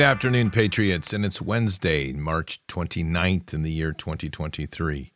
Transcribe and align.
Good 0.00 0.06
afternoon, 0.06 0.50
Patriots, 0.50 1.12
and 1.12 1.26
it's 1.26 1.42
Wednesday, 1.42 2.14
March 2.14 2.66
29th 2.68 3.52
in 3.52 3.62
the 3.62 3.70
year 3.70 3.92
2023. 3.92 5.12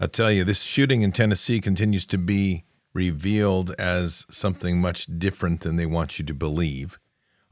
I'll 0.00 0.08
tell 0.08 0.32
you, 0.32 0.42
this 0.42 0.62
shooting 0.62 1.02
in 1.02 1.12
Tennessee 1.12 1.60
continues 1.60 2.04
to 2.06 2.18
be 2.18 2.64
revealed 2.92 3.76
as 3.78 4.26
something 4.28 4.80
much 4.80 5.06
different 5.20 5.60
than 5.60 5.76
they 5.76 5.86
want 5.86 6.18
you 6.18 6.24
to 6.24 6.34
believe. 6.34 6.98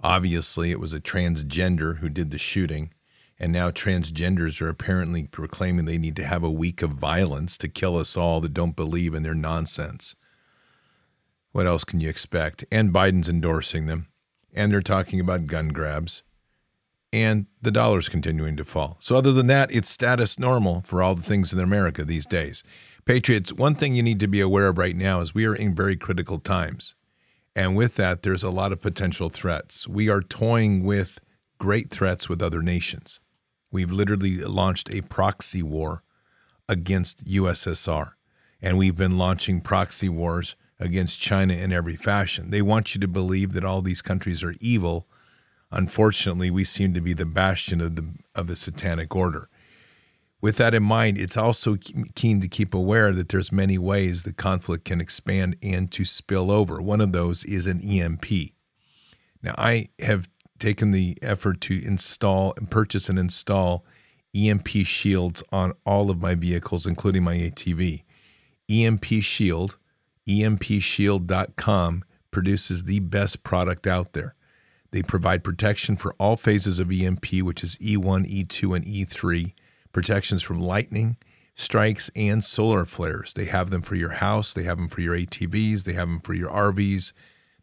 Obviously, 0.03 0.73
it 0.73 0.81
was 0.81 0.93
a 0.93 0.99
transgender 0.99 1.99
who 1.99 2.09
did 2.09 2.33
the 2.33 2.39
shooting, 2.39 2.93
and 3.39 3.53
now 3.53 3.71
transgenders 3.71 4.61
are 4.61 4.69
apparently 4.69 5.29
proclaiming 5.29 5.85
they 5.85 5.99
need 5.99 6.17
to 6.17 6.27
have 6.27 6.43
a 6.43 6.51
week 6.51 6.83
of 6.83 6.95
violence 6.95 7.57
to 7.59 7.69
kill 7.69 7.97
us 7.97 8.17
all 8.17 8.41
that 8.41 8.53
don't 8.53 8.75
believe 8.75 9.15
in 9.15 9.23
their 9.23 9.35
nonsense. 9.35 10.17
What 11.53 11.69
else 11.69 11.85
can 11.85 12.01
you 12.01 12.09
expect? 12.09 12.65
And 12.73 12.93
Biden's 12.93 13.29
endorsing 13.29 13.87
them 13.87 14.09
and 14.55 14.73
they're 14.73 14.81
talking 14.81 15.21
about 15.21 15.47
gun 15.47 15.69
grabs, 15.69 16.23
and 17.13 17.47
the 17.61 17.71
dollar's 17.71 18.09
continuing 18.09 18.57
to 18.57 18.65
fall. 18.65 18.97
So, 19.01 19.17
other 19.17 19.33
than 19.33 19.47
that, 19.49 19.71
it's 19.73 19.89
status 19.89 20.39
normal 20.39 20.83
for 20.83 21.03
all 21.03 21.15
the 21.15 21.23
things 21.23 21.53
in 21.53 21.59
America 21.59 22.05
these 22.05 22.27
days. 22.27 22.63
Patriots, 23.05 23.53
one 23.53 23.75
thing 23.75 23.95
you 23.95 24.03
need 24.03 24.21
to 24.21 24.27
be 24.27 24.41
aware 24.41 24.69
of 24.69 24.79
right 24.79 24.97
now 24.97 25.21
is 25.21 25.35
we 25.35 25.47
are 25.47 25.55
in 25.55 25.75
very 25.75 25.97
critical 25.97 26.39
times. 26.39 26.95
And 27.55 27.77
with 27.77 27.97
that, 27.97 28.23
there's 28.23 28.43
a 28.43 28.51
lot 28.51 28.73
of 28.73 28.81
potential 28.81 29.29
threats. 29.29 29.87
We 29.87 30.09
are 30.09 30.23
toying 30.23 30.85
with 30.85 31.21
great 31.59 31.91
threats 31.91 32.29
with 32.29 32.43
other 32.43 32.63
nations. 32.63 33.21
We've 33.71 33.93
literally 33.93 34.39
launched 34.39 34.91
a 34.93 35.03
proxy 35.03 35.63
war 35.63 36.03
against 36.69 37.25
USSR, 37.25 38.13
and 38.61 38.79
we've 38.79 38.97
been 38.97 39.19
launching 39.19 39.61
proxy 39.61 40.09
wars 40.09 40.57
against 40.79 41.21
China 41.21 41.55
in 41.55 41.73
every 41.73 41.97
fashion. 41.97 42.51
They 42.51 42.63
want 42.63 42.95
you 42.95 43.01
to 43.01 43.09
believe 43.09 43.53
that 43.53 43.65
all 43.65 43.83
these 43.83 44.03
countries 44.03 44.43
are 44.43 44.55
evil. 44.61 45.07
Unfortunately, 45.71 46.51
we 46.51 46.65
seem 46.65 46.95
to 46.95 47.01
be 47.01 47.13
the 47.13 47.27
bastion 47.27 47.81
of 47.81 47.97
the 47.97 48.07
of 48.35 48.47
the 48.47 48.57
satanic 48.57 49.15
order. 49.15 49.49
With 50.41 50.57
that 50.59 50.75
in 50.75 50.83
mind, 50.83 51.17
it's 51.17 51.39
also 51.39 51.79
keen 52.15 52.41
to 52.43 52.49
keep 52.49 52.75
aware 52.75 53.13
that 53.13 53.31
there's 53.31 53.51
many 53.51 53.79
ways 53.79 54.23
the 54.25 54.33
conflict 54.33 54.85
can 54.85 55.01
expand 55.01 55.57
and 55.63 55.91
to 55.93 56.05
spill 56.05 56.51
over. 56.51 56.83
One 56.83 57.01
of 57.01 57.13
those 57.13 57.45
is 57.45 57.67
an 57.67 57.81
EMP. 57.81 58.27
Now, 59.43 59.55
I 59.57 59.87
have 60.01 60.29
taken 60.59 60.91
the 60.91 61.17
effort 61.23 61.63
to 61.63 61.83
install 61.83 62.53
and 62.59 62.71
purchase 62.71 63.09
and 63.09 63.19
install 63.19 63.87
EMP 64.35 64.69
shields 64.69 65.43
on 65.51 65.73
all 65.87 66.11
of 66.11 66.21
my 66.21 66.35
vehicles, 66.35 66.87
including 66.87 67.23
my 67.23 67.37
ATV. 67.37 68.03
EMP 68.69 69.05
Shield 69.23 69.79
EMPShield.com 70.29 72.05
produces 72.31 72.85
the 72.85 73.01
best 73.01 73.45
product 73.45 73.87
out 73.87 74.13
there. 74.13 74.35
They 74.91 75.03
provide 75.03 75.43
protection 75.43 75.97
for 75.97 76.15
all 76.19 76.37
phases 76.37 76.79
of 76.79 76.91
EMP, 76.91 77.43
which 77.43 77.65
is 77.65 77.77
E1, 77.79 78.31
E2, 78.31 78.77
and 78.77 78.85
E3, 78.85 79.53
protections 79.93 80.43
from 80.43 80.61
lightning, 80.61 81.17
strikes, 81.55 82.11
and 82.15 82.45
solar 82.45 82.85
flares. 82.85 83.35
They 83.35 83.47
have 83.47 83.71
them 83.71 83.83
for 83.83 83.97
your 83.97 84.13
house, 84.13 84.53
they 84.53 84.63
have 84.63 84.77
them 84.77 84.89
for 84.89 85.01
your 85.01 85.17
ATVs, 85.17 85.85
they 85.85 85.95
have 85.95 86.09
them 86.09 86.21
for 86.21 86.35
your 86.35 86.51
RVs, 86.51 87.13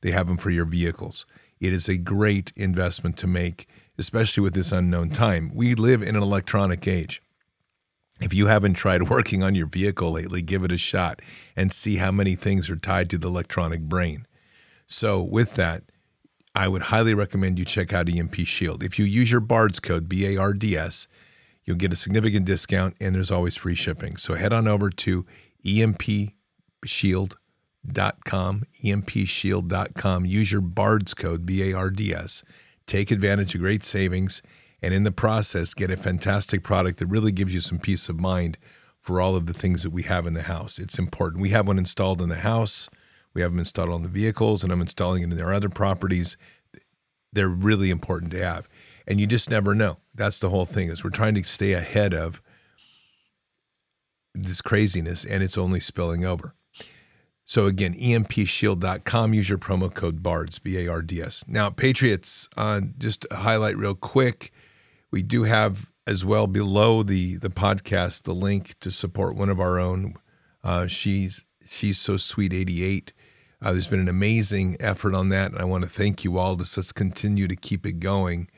they 0.02 0.12
have 0.12 0.28
them 0.28 0.38
for 0.38 0.50
your 0.50 0.66
vehicles. 0.66 1.26
It 1.60 1.74
is 1.74 1.88
a 1.88 1.98
great 1.98 2.52
investment 2.56 3.18
to 3.18 3.28
make, 3.28 3.68
especially 3.98 4.42
with 4.42 4.54
this 4.54 4.72
unknown 4.72 5.12
time. 5.12 5.52
We 5.54 5.76
live 5.76 6.02
in 6.02 6.16
an 6.16 6.24
electronic 6.24 6.88
age. 6.88 7.22
If 8.22 8.34
you 8.34 8.48
haven't 8.48 8.76
tried 8.76 9.10
working 9.10 9.44
on 9.44 9.56
your 9.56 9.68
vehicle 9.68 10.12
lately, 10.12 10.42
give 10.42 10.64
it 10.64 10.72
a 10.72 10.78
shot 10.78 11.22
and 11.56 11.74
see 11.74 11.98
how 11.98 12.12
many 12.12 12.36
things 12.36 12.70
are 12.70 12.76
tied 12.76 13.10
to 13.10 13.18
the 13.18 13.28
electronic 13.28 13.82
brain. 13.82 14.28
So, 14.88 15.22
with 15.22 15.56
that, 15.56 15.84
I 16.54 16.68
would 16.68 16.84
highly 16.84 17.14
recommend 17.14 17.58
you 17.58 17.66
check 17.66 17.94
out 17.94 18.10
EMP 18.10 18.36
Shield. 18.36 18.84
If 18.84 19.00
you 19.00 19.06
use 19.06 19.32
your 19.32 19.40
BARDS 19.40 19.80
code, 19.80 20.08
B 20.10 20.28
A 20.28 20.38
R 20.38 20.54
D 20.54 20.78
S, 20.78 21.08
you'll 21.64 21.78
get 21.78 21.94
a 21.94 21.96
significant 21.96 22.46
discount 22.46 22.96
and 23.00 23.16
there's 23.16 23.32
always 23.32 23.56
free 23.56 23.76
shipping. 23.76 24.18
So, 24.18 24.36
head 24.36 24.54
on 24.54 24.68
over 24.68 24.90
to 24.90 25.26
empshield.com, 25.66 26.34
empshield.com, 28.84 30.26
use 30.26 30.52
your 30.52 30.62
BARDS 30.62 31.14
code, 31.14 31.46
B 31.46 31.72
A 31.72 31.74
R 31.74 31.90
D 31.90 32.14
S, 32.14 32.44
take 32.86 33.12
advantage 33.12 33.56
of 33.56 33.62
great 33.62 33.84
savings 33.84 34.42
and 34.82 34.94
in 34.94 35.04
the 35.04 35.12
process 35.12 35.74
get 35.74 35.92
a 35.92 35.98
fantastic 35.98 36.64
product 36.64 37.00
that 37.00 37.06
really 37.06 37.32
gives 37.32 37.54
you 37.54 37.62
some 37.62 37.80
peace 37.80 38.10
of 38.10 38.20
mind 38.20 38.58
for 39.00 39.20
all 39.20 39.36
of 39.36 39.48
the 39.48 39.54
things 39.54 39.84
that 39.84 39.90
we 39.90 40.04
have 40.04 40.28
in 40.28 40.34
the 40.34 40.44
house. 40.44 40.78
It's 40.78 41.00
important. 41.00 41.42
We 41.42 41.50
have 41.50 41.68
one 41.68 41.80
installed 41.80 42.22
in 42.22 42.30
the 42.30 42.36
house. 42.38 42.90
We 43.34 43.42
have 43.42 43.52
them 43.52 43.60
installed 43.60 43.90
on 43.90 44.04
the 44.04 44.10
vehicles, 44.10 44.64
and 44.64 44.72
I'm 44.72 44.82
installing 44.82 45.24
it 45.24 45.32
in 45.32 45.42
our 45.42 45.54
other 45.54 45.70
properties. 45.70 46.38
They're 47.34 47.48
really 47.48 47.90
important 47.90 48.32
to 48.32 48.44
have, 48.46 48.68
and 49.08 49.20
you 49.20 49.28
just 49.28 49.50
never 49.50 49.74
know. 49.74 49.98
That's 50.14 50.40
the 50.40 50.50
whole 50.50 50.66
thing. 50.66 50.90
Is 50.90 51.04
we're 51.04 51.12
trying 51.12 51.36
to 51.36 51.44
stay 51.44 51.74
ahead 51.74 52.14
of 52.14 52.42
this 54.34 54.62
craziness, 54.62 55.24
and 55.24 55.42
it's 55.42 55.58
only 55.58 55.80
spilling 55.80 56.26
over. 56.26 56.54
So 57.46 57.66
again, 57.66 57.94
empshield.com. 57.94 59.34
Use 59.34 59.50
your 59.50 59.58
promo 59.58 59.94
code 59.94 60.22
BARDS, 60.22 60.60
B 60.60 60.78
A 60.78 60.88
R 60.88 61.02
D 61.02 61.22
S. 61.22 61.44
Now, 61.48 61.70
Patriots, 61.70 62.50
uh, 62.58 62.82
just 62.98 63.26
highlight 63.32 63.78
real 63.78 63.96
quick. 63.96 64.52
We 65.12 65.22
do 65.22 65.44
have 65.44 65.92
as 66.08 66.26
well 66.26 66.48
below 66.48 67.04
the 67.04 67.38
the 67.38 67.50
podcast 67.50 68.24
the 68.24 68.34
link 68.34 68.80
to 68.80 68.92
support 68.92 69.36
one 69.36 69.50
of 69.50 69.60
our 69.60 69.78
own. 69.78 70.16
Uh, 70.64 70.88
she's 70.88 71.46
she's 71.66 72.00
so 72.00 72.18
sweet 72.18 72.54
88. 72.54 73.14
Uh, 73.62 73.74
there's 73.74 73.88
been 73.88 74.00
an 74.00 74.10
amazing 74.10 74.76
effort 74.80 75.14
on 75.14 75.30
that, 75.30 75.52
and 75.52 75.62
I 75.62 75.66
want 75.66 75.84
to 75.84 75.90
thank 75.90 76.24
you 76.24 76.38
all. 76.40 76.56
Let's 76.56 76.76
just 76.76 76.96
continue 76.96 77.48
to 77.48 77.56
keep 77.56 77.86
it 77.86 78.00
going. 78.00 78.50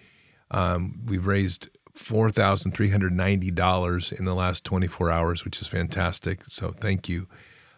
Um, 0.50 1.02
we've 1.06 1.26
raised 1.26 1.70
four 1.94 2.30
thousand 2.30 2.72
three 2.72 2.90
hundred 2.90 3.12
ninety 3.12 3.52
dollars 3.52 4.12
in 4.12 4.26
the 4.26 4.34
last 4.34 4.64
24 4.64 5.12
hours, 5.12 5.44
which 5.44 5.62
is 5.62 5.68
fantastic. 5.68 6.44
So 6.48 6.72
thank 6.72 7.10
you. 7.10 7.28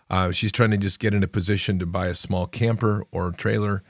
Uh, 0.10 0.32
she's 0.32 0.52
trying 0.52 0.72
to 0.72 0.78
just 0.78 1.00
get 1.00 1.14
in 1.14 1.24
a 1.24 1.28
position 1.28 1.80
to 1.80 1.86
buy 1.86 2.08
a 2.08 2.16
small 2.16 2.46
camper 2.46 3.06
or 3.12 3.32
trailer 3.32 3.84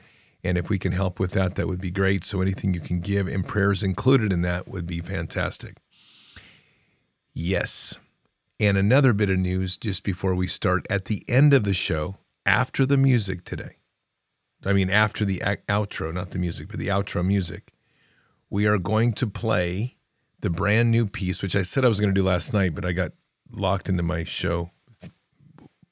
and 0.46 0.58
if 0.58 0.70
we 0.70 0.78
can 0.78 0.92
help 0.92 1.20
with 1.20 1.32
that, 1.32 1.56
that 1.56 1.68
would 1.68 1.82
be 1.82 1.92
great. 1.92 2.24
So 2.24 2.40
anything 2.40 2.74
you 2.74 2.80
can 2.80 3.00
give 3.00 3.28
and 3.28 3.46
prayers 3.46 3.82
included 3.84 4.32
in 4.32 4.42
that 4.44 4.68
would 4.68 4.86
be 4.86 5.00
fantastic. 5.00 5.78
Yes. 7.34 8.00
And 8.60 8.78
another 8.78 9.12
bit 9.12 9.30
of 9.30 9.40
news 9.40 9.76
just 9.76 10.04
before 10.04 10.36
we 10.36 10.48
start 10.48 10.86
at 10.90 11.06
the 11.06 11.24
end 11.28 11.54
of 11.54 11.64
the 11.64 11.74
show, 11.74 12.18
after 12.46 12.86
the 12.86 12.96
music 12.96 13.44
today, 13.44 13.78
I 14.64 14.72
mean, 14.72 14.90
after 14.90 15.26
the 15.26 15.40
outro, 15.68 16.14
not 16.14 16.32
the 16.32 16.40
music, 16.40 16.70
but 16.70 16.80
the 16.80 16.88
outro 16.88 17.26
music, 17.26 17.74
we 18.50 18.68
are 18.68 18.78
going 18.78 19.14
to 19.14 19.28
play 19.28 19.98
the 20.40 20.50
brand 20.50 20.92
new 20.92 21.08
piece, 21.08 21.42
which 21.42 21.56
I 21.56 21.64
said 21.64 21.84
I 21.84 21.88
was 21.90 22.00
going 22.00 22.14
to 22.14 22.20
do 22.20 22.26
last 22.26 22.54
night, 22.54 22.76
but 22.76 22.86
I 22.86 22.92
got 22.92 23.12
locked 23.52 23.90
into 23.90 24.04
my 24.04 24.24
show 24.24 24.72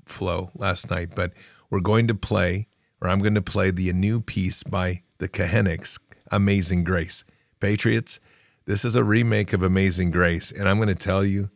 flow 0.05 0.51
last 0.55 0.89
night. 0.89 1.13
But 1.15 1.33
we're 1.69 1.79
going 1.79 2.07
to 2.07 2.15
play 2.15 2.67
I'm 3.09 3.19
going 3.19 3.35
to 3.35 3.41
play 3.41 3.71
the 3.71 3.91
new 3.93 4.21
piece 4.21 4.63
by 4.63 5.01
the 5.17 5.27
Kahenics, 5.27 5.99
Amazing 6.31 6.83
Grace. 6.83 7.23
Patriots, 7.59 8.19
this 8.65 8.85
is 8.85 8.95
a 8.95 9.03
remake 9.03 9.53
of 9.53 9.63
Amazing 9.63 10.11
Grace, 10.11 10.51
and 10.51 10.67
I'm 10.67 10.77
going 10.77 10.87
to 10.87 10.95
tell 10.95 11.23
you, 11.23 11.49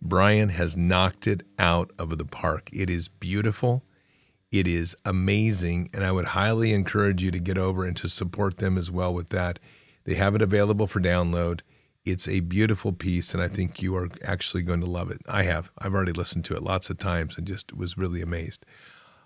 Brian 0.00 0.48
has 0.50 0.76
knocked 0.76 1.26
it 1.26 1.44
out 1.58 1.90
of 1.98 2.18
the 2.18 2.24
park. 2.24 2.68
It 2.72 2.90
is 2.90 3.08
beautiful. 3.08 3.84
It 4.50 4.66
is 4.66 4.96
amazing, 5.04 5.88
and 5.94 6.04
I 6.04 6.12
would 6.12 6.26
highly 6.26 6.72
encourage 6.72 7.22
you 7.22 7.30
to 7.30 7.38
get 7.38 7.56
over 7.56 7.84
and 7.84 7.96
to 7.96 8.08
support 8.08 8.58
them 8.58 8.76
as 8.76 8.90
well 8.90 9.14
with 9.14 9.30
that. 9.30 9.58
They 10.04 10.14
have 10.14 10.34
it 10.34 10.42
available 10.42 10.86
for 10.86 11.00
download. 11.00 11.60
It's 12.04 12.28
a 12.28 12.40
beautiful 12.40 12.92
piece, 12.92 13.32
and 13.32 13.42
I 13.42 13.48
think 13.48 13.80
you 13.80 13.96
are 13.96 14.08
actually 14.24 14.62
going 14.62 14.80
to 14.80 14.86
love 14.86 15.10
it. 15.10 15.22
I 15.28 15.44
have. 15.44 15.70
I've 15.78 15.94
already 15.94 16.12
listened 16.12 16.44
to 16.46 16.56
it 16.56 16.62
lots 16.62 16.90
of 16.90 16.98
times 16.98 17.38
and 17.38 17.46
just 17.46 17.72
was 17.72 17.96
really 17.96 18.20
amazed. 18.20 18.66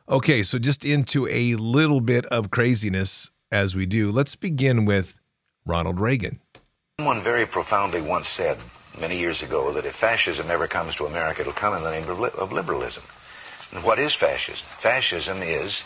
Okay, 0.08 0.44
so 0.44 0.60
just 0.60 0.84
into 0.84 1.26
a 1.26 1.56
little 1.56 2.00
bit 2.00 2.26
of 2.26 2.52
craziness 2.52 3.32
as 3.50 3.74
we 3.74 3.86
do. 3.86 4.12
Let's 4.12 4.36
begin 4.36 4.84
with 4.84 5.16
Ronald 5.66 5.98
Reagan. 5.98 6.38
Someone 7.00 7.24
very 7.24 7.44
profoundly 7.44 8.00
once 8.00 8.28
said 8.28 8.56
many 9.00 9.18
years 9.18 9.42
ago 9.42 9.72
that 9.72 9.84
if 9.84 9.96
fascism 9.96 10.48
ever 10.48 10.68
comes 10.68 10.94
to 10.94 11.06
America, 11.06 11.40
it'll 11.40 11.52
come 11.52 11.74
in 11.74 11.82
the 11.82 11.90
name 11.90 12.08
of 12.08 12.52
liberalism. 12.52 13.02
And 13.72 13.82
what 13.82 13.98
is 13.98 14.14
fascism? 14.14 14.64
Fascism 14.78 15.42
is 15.42 15.82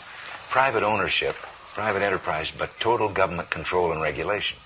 private 0.51 0.83
ownership, 0.83 1.35
private 1.73 2.03
enterprise, 2.03 2.51
but 2.55 2.79
total 2.79 3.09
government 3.09 3.49
control 3.49 3.91
and 3.91 4.03
regulation. 4.03 4.59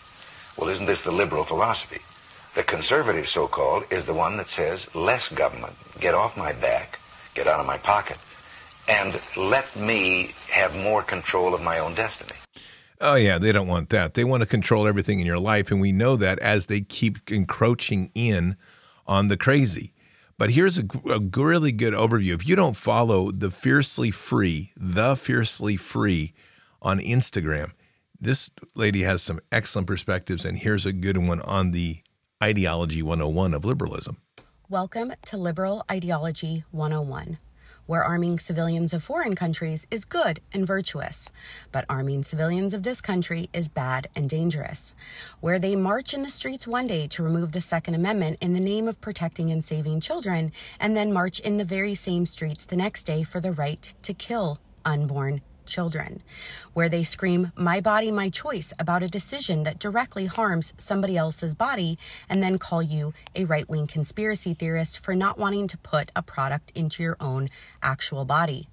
Well, 0.58 0.68
isn't 0.68 0.86
this 0.86 1.04
the 1.04 1.14
liberal 1.14 1.46
philosophy? 1.46 2.02
The 2.56 2.64
conservative, 2.64 3.30
so-called, 3.30 3.86
is 3.90 4.04
the 4.04 4.14
one 4.14 4.36
that 4.36 4.50
says 4.50 4.94
less 4.94 5.30
government, 5.30 5.78
get 6.02 6.14
off 6.14 6.36
my 6.36 6.52
back, 6.52 7.00
get 7.36 7.48
out 7.48 7.62
of 7.62 7.66
my 7.66 7.78
pocket 7.78 8.18
and 8.88 9.20
let 9.36 9.76
me 9.76 10.34
have 10.50 10.76
more 10.76 11.04
control 11.04 11.54
of 11.54 11.62
my 11.62 11.80
own 11.80 11.96
destiny. 11.96 12.38
Oh, 13.02 13.16
yeah, 13.16 13.38
they 13.38 13.52
don't 13.52 13.68
want 13.68 13.90
that. 13.90 14.14
They 14.14 14.24
want 14.24 14.42
to 14.42 14.48
control 14.48 14.88
everything 14.88 15.20
in 15.20 15.26
your 15.26 15.40
life. 15.40 15.70
And 15.70 15.82
we 15.82 15.92
know 15.92 16.16
that 16.16 16.40
as 16.40 16.68
they 16.68 16.82
keep 16.82 17.30
encroaching 17.30 18.10
in 18.16 18.56
on 19.06 19.28
the 19.28 19.38
crazy. 19.38 19.94
But 20.38 20.52
here's 20.52 20.78
a, 20.78 20.86
a 21.10 21.20
really 21.20 21.72
good 21.72 21.94
overview. 21.94 22.34
If 22.34 22.48
you 22.48 22.56
don't 22.56 22.76
follow 22.76 23.32
the 23.32 23.52
Fiercely 23.52 24.12
Free, 24.12 24.72
the 24.76 25.16
Fiercely 25.16 25.78
Free 25.78 26.34
on 26.82 27.00
Instagram, 27.00 27.72
this 28.20 28.50
lady 28.76 29.04
has 29.04 29.22
some 29.22 29.40
excellent 29.52 29.88
perspectives, 29.88 30.46
and 30.46 30.58
here's 30.58 30.86
a 30.86 30.94
good 30.94 31.18
one 31.18 31.42
on 31.42 31.72
the 31.72 32.02
ideology 32.42 33.02
101 33.02 33.54
of 33.54 33.66
liberalism. 33.66 34.18
Welcome 34.70 35.14
to 35.26 35.38
Liberal 35.38 35.84
Ideology 35.92 36.64
101 36.72 37.38
where 37.86 38.04
arming 38.04 38.40
civilians 38.40 38.94
of 38.94 39.04
foreign 39.04 39.36
countries 39.36 39.86
is 39.92 40.06
good 40.06 40.40
and 40.54 40.66
virtuous, 40.66 41.30
but 41.72 41.86
arming 41.90 42.24
civilians 42.24 42.74
of 42.74 42.84
this 42.84 43.02
country 43.02 43.50
is 43.54 43.68
bad 43.68 44.08
and 44.16 44.30
dangerous. 44.30 44.94
Where 45.40 45.60
they 45.60 45.76
march 45.76 46.14
in 46.14 46.24
the 46.24 46.30
streets 46.30 46.68
one 46.68 46.88
day 46.88 47.08
to 47.08 47.24
remove 47.24 47.52
the 47.52 47.62
Second 47.62 47.96
Amendment 47.96 48.38
in 48.42 48.54
the 48.54 48.60
name 48.60 48.88
of 48.88 49.02
protecting 49.02 49.52
and 49.52 49.64
saving 49.64 50.00
children, 50.00 50.52
and 50.80 50.96
then 50.96 51.14
march 51.14 51.40
in 51.40 51.58
the 51.58 51.64
very 51.64 51.96
same 51.96 52.26
streets 52.26 52.66
the 52.66 52.76
next 52.76 53.04
day 53.04 53.24
for 53.24 53.40
the 53.40 53.52
right 53.52 53.94
to 54.04 54.14
kill 54.14 54.60
unborn 54.84 55.42
children, 55.66 56.22
where 56.74 56.90
they 56.90 57.04
scream, 57.04 57.52
My 57.56 57.82
body, 57.82 58.12
my 58.12 58.30
choice, 58.30 58.74
about 58.80 59.04
a 59.04 59.08
decision 59.08 59.64
that 59.64 59.80
directly 59.80 60.26
harms 60.26 60.74
somebody 60.78 61.18
else's 61.18 61.54
body, 61.54 61.98
and 62.30 62.42
then 62.42 62.58
call 62.58 62.82
you 62.82 63.14
a 63.36 63.46
right 63.46 63.68
wing 63.70 63.88
conspiracy 63.88 64.54
theorist 64.54 65.00
for 65.00 65.16
not 65.16 65.38
wanting 65.38 65.68
to 65.68 65.78
put 65.78 66.12
a 66.16 66.22
product 66.22 66.72
into 66.76 67.04
your 67.04 67.18
own 67.20 67.50
actual 67.82 68.26
body. 68.26 68.68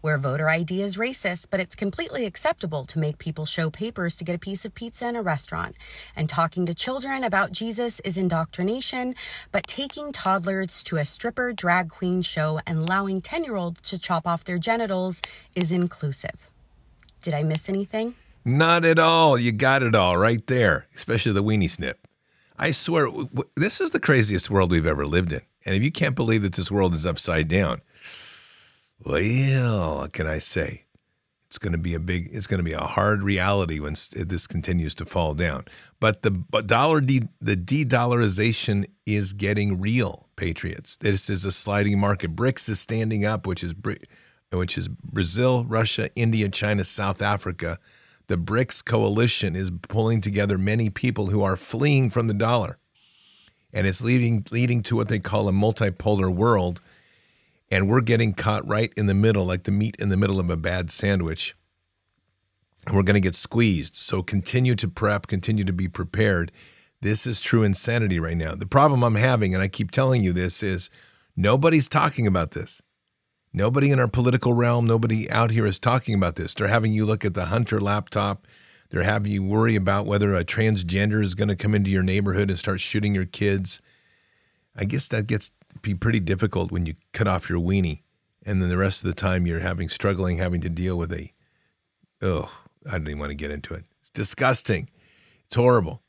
Where 0.00 0.16
voter 0.16 0.48
ID 0.48 0.80
is 0.80 0.96
racist, 0.96 1.48
but 1.50 1.60
it's 1.60 1.74
completely 1.74 2.24
acceptable 2.24 2.84
to 2.86 2.98
make 2.98 3.18
people 3.18 3.44
show 3.44 3.68
papers 3.68 4.16
to 4.16 4.24
get 4.24 4.34
a 4.34 4.38
piece 4.38 4.64
of 4.64 4.74
pizza 4.74 5.06
in 5.06 5.14
a 5.14 5.20
restaurant. 5.20 5.76
And 6.16 6.26
talking 6.26 6.64
to 6.64 6.74
children 6.74 7.22
about 7.22 7.52
Jesus 7.52 8.00
is 8.00 8.16
indoctrination, 8.16 9.14
but 9.52 9.66
taking 9.66 10.10
toddlers 10.10 10.82
to 10.84 10.96
a 10.96 11.04
stripper 11.04 11.52
drag 11.52 11.90
queen 11.90 12.22
show 12.22 12.60
and 12.66 12.78
allowing 12.78 13.20
10 13.20 13.44
year 13.44 13.56
olds 13.56 13.90
to 13.90 13.98
chop 13.98 14.26
off 14.26 14.42
their 14.42 14.56
genitals 14.56 15.20
is 15.54 15.70
inclusive. 15.70 16.48
Did 17.20 17.34
I 17.34 17.42
miss 17.42 17.68
anything? 17.68 18.14
Not 18.42 18.86
at 18.86 18.98
all. 18.98 19.36
You 19.36 19.52
got 19.52 19.82
it 19.82 19.94
all 19.94 20.16
right 20.16 20.46
there, 20.46 20.86
especially 20.96 21.32
the 21.32 21.44
weenie 21.44 21.68
snip. 21.68 22.08
I 22.58 22.70
swear, 22.70 23.10
this 23.54 23.82
is 23.82 23.90
the 23.90 24.00
craziest 24.00 24.48
world 24.48 24.70
we've 24.70 24.86
ever 24.86 25.06
lived 25.06 25.32
in. 25.32 25.42
And 25.66 25.74
if 25.74 25.82
you 25.82 25.92
can't 25.92 26.16
believe 26.16 26.40
that 26.40 26.54
this 26.54 26.70
world 26.70 26.94
is 26.94 27.04
upside 27.04 27.48
down, 27.48 27.82
well, 29.04 29.98
what 29.98 30.12
can 30.12 30.26
I 30.26 30.38
say? 30.38 30.84
It's 31.48 31.58
going 31.58 31.72
to 31.72 31.78
be 31.78 31.94
a 31.94 31.98
big, 31.98 32.28
it's 32.32 32.46
going 32.46 32.58
to 32.58 32.64
be 32.64 32.74
a 32.74 32.80
hard 32.80 33.24
reality 33.24 33.80
when 33.80 33.96
this 34.14 34.46
continues 34.46 34.94
to 34.94 35.04
fall 35.04 35.34
down. 35.34 35.64
But 35.98 36.22
the 36.22 36.30
dollar 36.64 37.00
de, 37.00 37.22
the 37.40 37.56
de-dollarization 37.56 38.86
is 39.04 39.32
getting 39.32 39.80
real, 39.80 40.28
patriots. 40.36 40.96
This 40.96 41.28
is 41.28 41.44
a 41.44 41.50
sliding 41.50 41.98
market. 41.98 42.36
BRICS 42.36 42.68
is 42.68 42.80
standing 42.80 43.24
up, 43.24 43.48
which 43.48 43.64
is 43.64 43.74
which 44.52 44.78
is 44.78 44.86
Brazil, 44.86 45.64
Russia, 45.64 46.10
India, 46.14 46.48
China, 46.48 46.84
South 46.84 47.20
Africa. 47.20 47.80
The 48.28 48.36
BRICS 48.36 48.84
coalition 48.84 49.56
is 49.56 49.72
pulling 49.88 50.20
together 50.20 50.56
many 50.56 50.88
people 50.88 51.30
who 51.30 51.42
are 51.42 51.56
fleeing 51.56 52.10
from 52.10 52.28
the 52.28 52.34
dollar, 52.34 52.78
and 53.72 53.88
it's 53.88 54.02
leading 54.02 54.46
leading 54.52 54.84
to 54.84 54.94
what 54.94 55.08
they 55.08 55.18
call 55.18 55.48
a 55.48 55.52
multipolar 55.52 56.32
world 56.32 56.80
and 57.70 57.88
we're 57.88 58.00
getting 58.00 58.32
caught 58.32 58.66
right 58.66 58.92
in 58.96 59.06
the 59.06 59.14
middle, 59.14 59.44
like 59.44 59.64
the 59.64 59.70
meat 59.70 59.96
in 59.98 60.08
the 60.08 60.16
middle 60.16 60.40
of 60.40 60.50
a 60.50 60.56
bad 60.56 60.90
sandwich. 60.90 61.54
And 62.86 62.96
we're 62.96 63.02
going 63.02 63.14
to 63.14 63.20
get 63.20 63.34
squeezed. 63.34 63.96
So 63.96 64.22
continue 64.22 64.74
to 64.76 64.88
prep, 64.88 65.26
continue 65.26 65.64
to 65.64 65.72
be 65.72 65.86
prepared. 65.86 66.50
This 67.00 67.26
is 67.26 67.40
true 67.40 67.62
insanity 67.62 68.18
right 68.18 68.36
now. 68.36 68.54
The 68.54 68.66
problem 68.66 69.02
I'm 69.04 69.14
having, 69.14 69.54
and 69.54 69.62
I 69.62 69.68
keep 69.68 69.90
telling 69.90 70.22
you 70.22 70.32
this, 70.32 70.62
is 70.62 70.90
nobody's 71.36 71.88
talking 71.88 72.26
about 72.26 72.50
this. 72.52 72.82
Nobody 73.52 73.90
in 73.90 73.98
our 73.98 74.08
political 74.08 74.54
realm, 74.54 74.86
nobody 74.86 75.30
out 75.30 75.50
here 75.50 75.66
is 75.66 75.78
talking 75.78 76.14
about 76.14 76.36
this. 76.36 76.54
They're 76.54 76.68
having 76.68 76.92
you 76.92 77.04
look 77.04 77.24
at 77.24 77.34
the 77.34 77.46
Hunter 77.46 77.80
laptop. 77.80 78.46
They're 78.90 79.02
having 79.02 79.32
you 79.32 79.44
worry 79.44 79.76
about 79.76 80.06
whether 80.06 80.34
a 80.34 80.44
transgender 80.44 81.22
is 81.22 81.34
going 81.34 81.48
to 81.48 81.56
come 81.56 81.74
into 81.74 81.90
your 81.90 82.02
neighborhood 82.02 82.50
and 82.50 82.58
start 82.58 82.80
shooting 82.80 83.14
your 83.14 83.26
kids. 83.26 83.80
I 84.76 84.84
guess 84.84 85.08
that 85.08 85.26
gets 85.26 85.52
be 85.82 85.94
pretty 85.94 86.20
difficult 86.20 86.70
when 86.70 86.86
you 86.86 86.94
cut 87.12 87.28
off 87.28 87.48
your 87.48 87.60
weenie 87.60 88.02
and 88.44 88.62
then 88.62 88.68
the 88.68 88.76
rest 88.76 89.04
of 89.04 89.08
the 89.08 89.14
time 89.14 89.46
you're 89.46 89.60
having 89.60 89.88
struggling 89.88 90.38
having 90.38 90.60
to 90.60 90.68
deal 90.68 90.96
with 90.96 91.12
a 91.12 91.32
oh 92.22 92.50
i 92.86 92.92
don't 92.92 93.06
even 93.08 93.18
want 93.18 93.30
to 93.30 93.34
get 93.34 93.50
into 93.50 93.74
it. 93.74 93.84
It's 94.00 94.10
disgusting. 94.10 94.88
It's 95.46 95.56
horrible. 95.56 96.02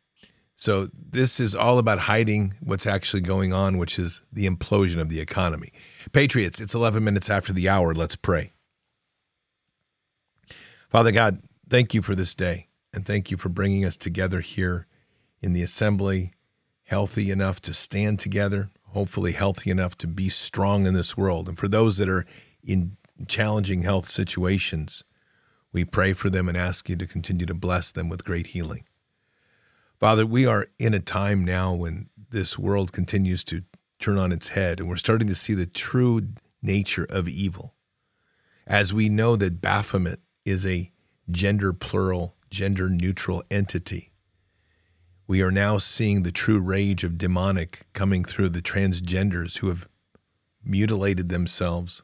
So 0.56 0.90
this 0.94 1.40
is 1.40 1.56
all 1.56 1.80
about 1.80 2.00
hiding 2.00 2.54
what's 2.62 2.86
actually 2.86 3.22
going 3.22 3.52
on 3.52 3.78
which 3.78 3.98
is 3.98 4.22
the 4.32 4.48
implosion 4.48 5.00
of 5.00 5.10
the 5.10 5.20
economy. 5.20 5.74
Patriots 6.12 6.62
it's 6.62 6.76
11 6.76 7.04
minutes 7.04 7.30
after 7.30 7.54
the 7.54 7.68
hour. 7.68 7.94
Let's 7.94 8.16
pray. 8.16 8.54
Father 10.90 11.12
god 11.12 11.42
thank 11.70 11.94
you 11.94 12.02
for 12.02 12.16
this 12.16 12.36
day 12.36 12.68
and 12.94 13.06
thank 13.06 13.32
you 13.32 13.38
for 13.38 13.50
bringing 13.50 13.86
us 13.86 13.98
together 13.98 14.42
here 14.42 14.88
in 15.42 15.54
the 15.54 15.64
assembly 15.64 16.34
healthy 16.84 17.32
enough 17.32 17.62
to 17.62 17.74
stand 17.74 18.20
together 18.20 18.70
hopefully 18.92 19.32
healthy 19.32 19.70
enough 19.70 19.98
to 19.98 20.08
be 20.08 20.30
strong 20.30 20.86
in 20.86 20.94
this 20.94 21.18
world. 21.18 21.48
And 21.48 21.58
for 21.58 21.68
those 21.68 21.98
that 21.98 22.10
are 22.10 22.26
in 22.64 22.98
challenging 23.28 23.84
health 23.84 24.10
situations, 24.10 25.04
we 25.72 25.86
pray 25.86 26.14
for 26.14 26.30
them 26.30 26.50
and 26.50 26.58
ask 26.58 26.90
you 26.90 26.96
to 26.98 27.08
continue 27.08 27.46
to 27.46 27.54
bless 27.54 27.92
them 27.92 28.10
with 28.10 28.26
great 28.26 28.48
healing. 28.48 28.84
Father, 30.00 30.26
we 30.26 30.46
are 30.46 30.68
in 30.80 30.94
a 30.94 31.00
time 31.00 31.46
now 31.46 31.74
when 31.74 32.10
this 32.32 32.58
world 32.58 32.92
continues 32.92 33.44
to 33.46 33.64
turn 34.00 34.18
on 34.18 34.32
its 34.32 34.50
head, 34.50 34.80
and 34.80 34.90
we're 34.90 34.96
starting 34.96 35.28
to 35.28 35.36
see 35.36 35.54
the 35.54 35.66
true 35.66 36.22
nature 36.62 37.06
of 37.10 37.30
evil. 37.30 37.76
As 38.66 38.94
we 38.94 39.10
know 39.10 39.36
that 39.36 39.62
Baphomet 39.62 40.20
is 40.44 40.66
a 40.66 40.92
gender 41.30 41.72
plural, 41.72 42.36
gender 42.50 42.90
neutral 42.90 43.44
entity 43.52 44.11
we 45.32 45.42
are 45.42 45.50
now 45.50 45.78
seeing 45.78 46.24
the 46.24 46.32
true 46.34 46.60
rage 46.60 47.06
of 47.06 47.18
demonic 47.18 47.86
coming 47.94 48.26
through 48.26 48.50
the 48.50 48.62
transgenders 48.62 49.60
who 49.60 49.70
have 49.70 49.88
mutilated 50.62 51.30
themselves, 51.30 52.02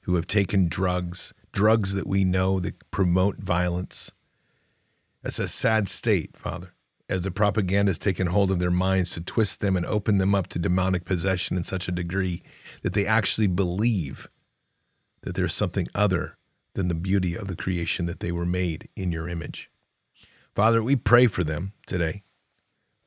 who 0.00 0.16
have 0.16 0.26
taken 0.26 0.68
drugs, 0.68 1.32
drugs 1.52 1.94
that 1.94 2.08
we 2.08 2.24
know 2.24 2.58
that 2.58 2.90
promote 2.90 3.36
violence. 3.36 4.10
It's 5.22 5.38
a 5.38 5.46
sad 5.46 5.88
state, 5.88 6.36
Father, 6.36 6.74
as 7.08 7.20
the 7.20 7.30
propaganda 7.30 7.90
has 7.90 8.00
taken 8.00 8.26
hold 8.26 8.50
of 8.50 8.58
their 8.58 8.68
minds 8.68 9.12
to 9.12 9.20
twist 9.20 9.60
them 9.60 9.76
and 9.76 9.86
open 9.86 10.18
them 10.18 10.34
up 10.34 10.48
to 10.48 10.58
demonic 10.58 11.04
possession 11.04 11.56
in 11.56 11.62
such 11.62 11.86
a 11.86 11.92
degree 11.92 12.42
that 12.82 12.94
they 12.94 13.06
actually 13.06 13.46
believe 13.46 14.28
that 15.20 15.36
there's 15.36 15.54
something 15.54 15.86
other 15.94 16.36
than 16.74 16.88
the 16.88 16.94
beauty 16.96 17.36
of 17.36 17.46
the 17.46 17.54
creation 17.54 18.06
that 18.06 18.18
they 18.18 18.32
were 18.32 18.44
made 18.44 18.88
in 18.96 19.12
your 19.12 19.28
image. 19.28 19.70
Father, 20.52 20.82
we 20.82 20.96
pray 20.96 21.28
for 21.28 21.44
them 21.44 21.74
today. 21.86 22.24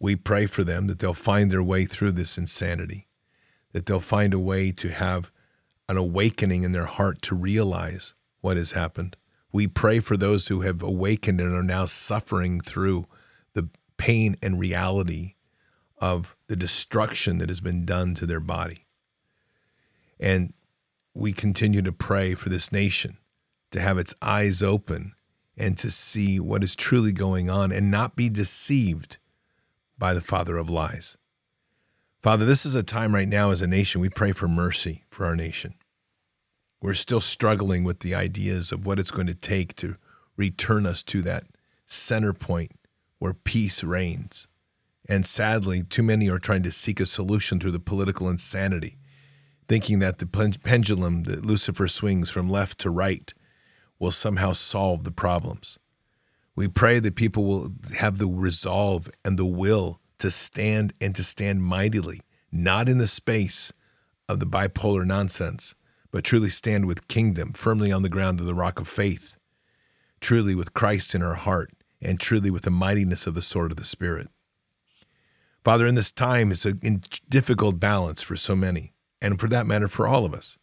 We 0.04 0.18
pray 0.18 0.48
for 0.48 0.66
them 0.66 0.88
that 0.88 1.00
they'll 1.00 1.14
find 1.14 1.50
their 1.50 1.64
way 1.64 1.86
through 1.86 2.12
this 2.12 2.38
insanity, 2.38 3.08
that 3.72 3.86
they'll 3.86 4.02
find 4.02 4.34
a 4.34 4.40
way 4.40 4.74
to 4.74 4.90
have 4.90 5.32
an 5.88 5.96
awakening 5.96 6.64
in 6.64 6.74
their 6.74 6.88
heart 6.88 7.22
to 7.22 7.36
realize 7.36 8.14
what 8.42 8.58
has 8.58 8.74
happened. 8.74 9.16
We 9.54 9.66
pray 9.66 10.02
for 10.02 10.18
those 10.18 10.50
who 10.50 10.60
have 10.60 10.84
awakened 10.84 11.40
and 11.40 11.56
are 11.56 11.64
now 11.64 11.86
suffering 11.86 12.60
through 12.60 13.06
the 13.54 13.70
pain 13.96 14.36
and 14.44 14.60
reality 14.60 15.36
of 16.00 16.36
the 16.48 16.58
destruction 16.58 17.38
that 17.38 17.48
has 17.48 17.62
been 17.62 17.86
done 17.86 18.14
to 18.16 18.26
their 18.26 18.42
body. 18.42 18.88
And 20.20 20.52
we 21.14 21.32
continue 21.32 21.82
to 21.82 21.94
pray 21.94 22.36
for 22.36 22.50
this 22.50 22.74
nation 22.74 23.20
to 23.72 23.80
have 23.80 23.98
its 23.98 24.14
eyes 24.22 24.62
open 24.62 25.14
and 25.56 25.78
to 25.78 25.90
see 25.90 26.42
what 26.42 26.62
is 26.62 26.76
truly 26.76 27.14
going 27.14 27.50
on 27.50 27.72
and 27.72 27.90
not 27.90 28.18
be 28.18 28.28
deceived 28.28 29.18
by 30.04 30.14
the 30.14 30.20
father 30.20 30.58
of 30.58 30.70
lies. 30.70 31.16
Father, 32.22 32.44
this 32.44 32.66
is 32.66 32.76
a 32.76 32.84
time 32.84 33.16
right 33.16 33.26
now 33.26 33.52
as 33.52 33.62
a 33.62 33.68
nation, 33.68 34.02
we 34.02 34.10
pray 34.10 34.34
for 34.34 34.50
mercy 34.50 35.06
for 35.10 35.26
our 35.26 35.34
nation. 35.34 35.76
We're 36.82 36.94
still 36.94 37.22
struggling 37.22 37.86
with 37.86 38.02
the 38.02 38.14
ideas 38.14 38.74
of 38.74 38.86
what 38.86 39.00
it's 39.00 39.12
going 39.12 39.28
to 39.28 39.34
take 39.34 39.78
to 39.78 39.96
return 40.36 40.86
us 40.86 41.04
to 41.04 41.22
that 41.22 41.46
center 41.88 42.34
point 42.34 42.74
where 43.20 43.34
peace 43.34 43.82
reigns. 43.82 44.50
And 45.08 45.26
sadly, 45.26 45.84
too 45.84 46.04
many 46.04 46.30
are 46.30 46.38
trying 46.38 46.64
to 46.64 46.72
seek 46.72 47.00
a 47.00 47.06
solution 47.06 47.62
through 47.62 47.72
the 47.72 47.80
political 47.80 48.28
insanity, 48.28 48.98
thinking 49.70 50.00
that 50.00 50.18
the 50.18 50.26
pendulum 50.26 51.24
that 51.24 51.46
Lucifer 51.46 51.88
swings 51.88 52.30
from 52.30 52.50
left 52.50 52.78
to 52.80 52.90
right 52.90 53.34
will 54.00 54.12
somehow 54.12 54.52
solve 54.52 55.06
the 55.06 55.12
problems. 55.12 55.80
We 56.56 56.68
pray 56.68 57.00
that 57.00 57.16
people 57.16 57.46
will 57.46 57.72
have 57.98 58.18
the 58.18 58.28
resolve 58.28 59.10
and 59.26 59.38
the 59.38 59.46
will 59.46 60.00
to 60.20 60.30
stand 60.30 60.94
and 61.02 61.16
to 61.16 61.24
stand 61.24 61.64
mightily, 61.64 62.22
not 62.52 62.88
in 62.88 63.00
the 63.00 63.08
space 63.08 63.74
of 64.30 64.40
the 64.40 64.46
bipolar 64.46 65.06
nonsense, 65.06 65.74
but 66.12 66.24
truly 66.24 66.50
stand 66.50 66.86
with 66.86 67.08
kingdom 67.08 67.54
firmly 67.54 67.92
on 67.92 68.04
the 68.04 68.10
ground 68.10 68.40
of 68.40 68.46
the 68.46 68.54
rock 68.54 68.80
of 68.80 68.88
faith, 68.88 69.36
truly 70.22 70.54
with 70.54 70.74
Christ 70.74 71.16
in 71.16 71.24
our 71.24 71.34
heart, 71.34 71.72
and 72.02 72.20
truly 72.20 72.52
with 72.52 72.64
the 72.64 72.72
mightiness 72.72 73.26
of 73.26 73.34
the 73.34 73.42
sword 73.42 73.72
of 73.72 73.78
the 73.78 73.84
Spirit. 73.84 74.30
Father, 75.64 75.88
in 75.88 75.96
this 75.96 76.12
time, 76.12 76.52
it's 76.52 76.66
a 76.66 76.74
difficult 76.74 77.80
balance 77.80 78.22
for 78.22 78.36
so 78.36 78.56
many, 78.56 78.94
and 79.22 79.40
for 79.40 79.48
that 79.48 79.66
matter, 79.66 79.88
for 79.88 80.08
all 80.08 80.24
of 80.24 80.34
us. 80.34 80.58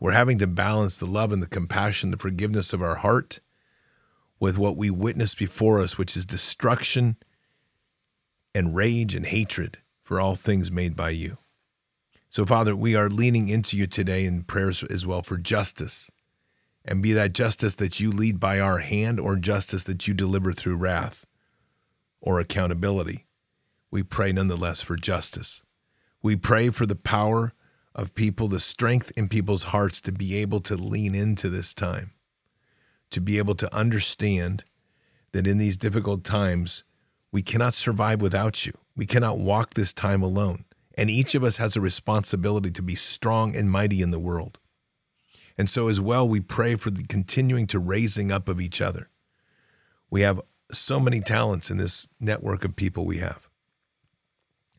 We're 0.00 0.12
having 0.12 0.38
to 0.38 0.46
balance 0.46 0.96
the 0.96 1.06
love 1.06 1.30
and 1.32 1.42
the 1.42 1.46
compassion, 1.46 2.10
the 2.10 2.16
forgiveness 2.16 2.72
of 2.72 2.82
our 2.82 2.96
heart 2.96 3.40
with 4.38 4.58
what 4.58 4.76
we 4.76 4.90
witness 4.90 5.34
before 5.34 5.80
us, 5.80 5.96
which 5.96 6.16
is 6.16 6.26
destruction 6.26 7.16
and 8.54 8.74
rage 8.74 9.14
and 9.14 9.26
hatred 9.26 9.78
for 10.02 10.20
all 10.20 10.34
things 10.34 10.70
made 10.70 10.96
by 10.96 11.10
you. 11.10 11.38
So, 12.28 12.44
Father, 12.44 12.76
we 12.76 12.94
are 12.94 13.08
leaning 13.08 13.48
into 13.48 13.76
you 13.76 13.86
today 13.86 14.24
in 14.24 14.42
prayers 14.42 14.82
as 14.84 15.06
well 15.06 15.22
for 15.22 15.36
justice. 15.36 16.10
And 16.84 17.02
be 17.02 17.12
that 17.14 17.32
justice 17.32 17.74
that 17.76 17.98
you 17.98 18.12
lead 18.12 18.38
by 18.38 18.60
our 18.60 18.78
hand 18.78 19.18
or 19.18 19.36
justice 19.36 19.84
that 19.84 20.06
you 20.06 20.14
deliver 20.14 20.52
through 20.52 20.76
wrath 20.76 21.26
or 22.20 22.38
accountability. 22.38 23.26
We 23.90 24.02
pray 24.02 24.32
nonetheless 24.32 24.82
for 24.82 24.96
justice. 24.96 25.62
We 26.22 26.36
pray 26.36 26.70
for 26.70 26.86
the 26.86 26.94
power 26.94 27.54
of 27.94 28.14
people, 28.14 28.48
the 28.48 28.60
strength 28.60 29.10
in 29.16 29.28
people's 29.28 29.64
hearts 29.64 30.00
to 30.02 30.12
be 30.12 30.36
able 30.36 30.60
to 30.60 30.76
lean 30.76 31.14
into 31.14 31.48
this 31.48 31.72
time, 31.72 32.12
to 33.10 33.20
be 33.20 33.38
able 33.38 33.54
to 33.56 33.74
understand 33.74 34.64
that 35.32 35.46
in 35.46 35.58
these 35.58 35.76
difficult 35.76 36.24
times, 36.24 36.84
we 37.32 37.42
cannot 37.42 37.74
survive 37.74 38.20
without 38.20 38.66
you. 38.66 38.72
We 38.96 39.06
cannot 39.06 39.38
walk 39.38 39.74
this 39.74 39.92
time 39.92 40.22
alone. 40.22 40.64
And 40.96 41.10
each 41.10 41.34
of 41.34 41.44
us 41.44 41.58
has 41.58 41.76
a 41.76 41.80
responsibility 41.80 42.70
to 42.70 42.82
be 42.82 42.94
strong 42.94 43.54
and 43.54 43.70
mighty 43.70 44.00
in 44.00 44.10
the 44.10 44.18
world. 44.18 44.58
And 45.58 45.68
so, 45.68 45.88
as 45.88 46.00
well, 46.00 46.28
we 46.28 46.40
pray 46.40 46.76
for 46.76 46.90
the 46.90 47.04
continuing 47.04 47.66
to 47.68 47.78
raising 47.78 48.32
up 48.32 48.48
of 48.48 48.60
each 48.60 48.80
other. 48.80 49.08
We 50.10 50.22
have 50.22 50.40
so 50.72 50.98
many 50.98 51.20
talents 51.20 51.70
in 51.70 51.76
this 51.76 52.08
network 52.20 52.64
of 52.64 52.76
people 52.76 53.04
we 53.04 53.18
have. 53.18 53.48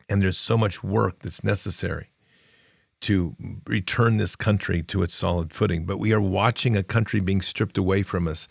And 0.10 0.22
there's 0.22 0.38
so 0.38 0.58
much 0.58 0.84
work 0.84 1.20
that's 1.20 1.44
necessary 1.44 2.10
to 3.02 3.36
return 3.66 4.18
this 4.18 4.36
country 4.36 4.82
to 4.84 5.04
its 5.04 5.14
solid 5.14 5.54
footing. 5.54 5.86
But 5.86 5.98
we 5.98 6.14
are 6.14 6.22
watching 6.22 6.76
a 6.76 6.84
country 6.84 7.20
being 7.20 7.42
stripped 7.42 7.78
away 7.78 8.04
from 8.04 8.28
us, 8.28 8.48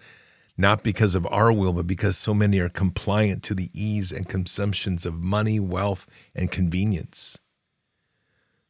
not 0.56 0.82
because 0.82 1.14
of 1.14 1.26
our 1.30 1.52
will, 1.52 1.72
but 1.72 1.86
because 1.86 2.16
so 2.16 2.32
many 2.32 2.58
are 2.58 2.68
compliant 2.68 3.42
to 3.44 3.54
the 3.54 3.70
ease 3.72 4.12
and 4.12 4.28
consumptions 4.28 5.04
of 5.04 5.14
money, 5.14 5.58
wealth, 5.60 6.06
and 6.34 6.50
convenience. 6.50 7.38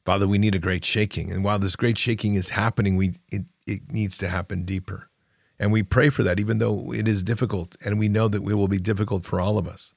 Father, 0.04 0.26
we 0.26 0.38
need 0.38 0.54
a 0.54 0.61
great 0.61 0.85
shaking. 0.85 1.33
And 1.33 1.45
while 1.45 1.59
this 1.59 1.76
great 1.76 1.99
shaking 1.99 2.35
is 2.35 2.50
happening, 2.50 2.97
we 2.97 3.14
it, 3.33 3.42
it 3.66 3.92
needs 3.92 4.16
to 4.18 4.28
happen 4.28 4.64
deeper. 4.64 5.11
And 5.59 5.73
we 5.73 5.83
pray 5.83 6.11
for 6.11 6.23
that, 6.23 6.38
even 6.38 6.59
though 6.59 6.92
it 6.92 7.09
is 7.09 7.23
difficult, 7.23 7.76
and 7.85 7.99
we 7.99 8.09
know 8.09 8.28
that 8.28 8.42
it 8.42 8.54
will 8.54 8.68
be 8.68 8.78
difficult 8.78 9.25
for 9.25 9.40
all 9.40 9.59
of 9.59 9.66
us. 9.66 9.95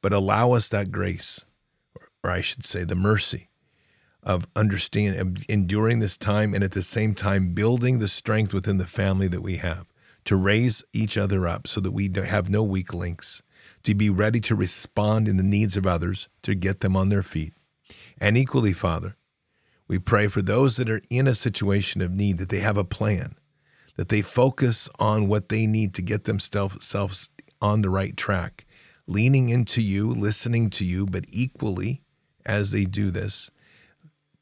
But 0.00 0.12
allow 0.12 0.52
us 0.52 0.68
that 0.70 0.90
grace, 0.90 1.44
or 2.24 2.30
I 2.30 2.40
should 2.40 2.64
say, 2.64 2.82
the 2.82 2.96
mercy 2.96 3.50
of 4.22 4.46
understanding, 4.54 5.36
enduring 5.48 5.98
this 5.98 6.16
time, 6.16 6.54
and 6.54 6.62
at 6.62 6.72
the 6.72 6.82
same 6.82 7.14
time 7.14 7.54
building 7.54 7.98
the 7.98 8.08
strength 8.08 8.54
within 8.54 8.78
the 8.78 8.86
family 8.86 9.28
that 9.28 9.42
we 9.42 9.56
have 9.56 9.86
to 10.24 10.36
raise 10.36 10.84
each 10.92 11.18
other 11.18 11.48
up 11.48 11.66
so 11.66 11.80
that 11.80 11.90
we 11.90 12.10
have 12.14 12.48
no 12.48 12.62
weak 12.62 12.94
links, 12.94 13.42
to 13.82 13.94
be 13.94 14.08
ready 14.08 14.40
to 14.40 14.54
respond 14.54 15.26
in 15.26 15.36
the 15.36 15.42
needs 15.42 15.76
of 15.76 15.86
others, 15.86 16.28
to 16.42 16.54
get 16.54 16.80
them 16.80 16.96
on 16.96 17.08
their 17.08 17.22
feet. 17.22 17.52
And 18.18 18.36
equally, 18.36 18.72
Father, 18.72 19.16
we 19.88 19.98
pray 19.98 20.28
for 20.28 20.40
those 20.40 20.76
that 20.76 20.88
are 20.88 21.02
in 21.10 21.26
a 21.26 21.34
situation 21.34 22.00
of 22.00 22.12
need 22.12 22.38
that 22.38 22.48
they 22.48 22.60
have 22.60 22.78
a 22.78 22.84
plan, 22.84 23.34
that 23.96 24.08
they 24.08 24.22
focus 24.22 24.88
on 24.98 25.28
what 25.28 25.48
they 25.48 25.66
need 25.66 25.92
to 25.94 26.02
get 26.02 26.24
themselves 26.24 27.28
on 27.60 27.82
the 27.82 27.90
right 27.90 28.16
track, 28.16 28.64
leaning 29.08 29.48
into 29.48 29.82
you, 29.82 30.08
listening 30.08 30.70
to 30.70 30.84
you, 30.84 31.04
but 31.04 31.24
equally 31.28 32.02
as 32.46 32.70
they 32.70 32.84
do 32.84 33.10
this, 33.10 33.50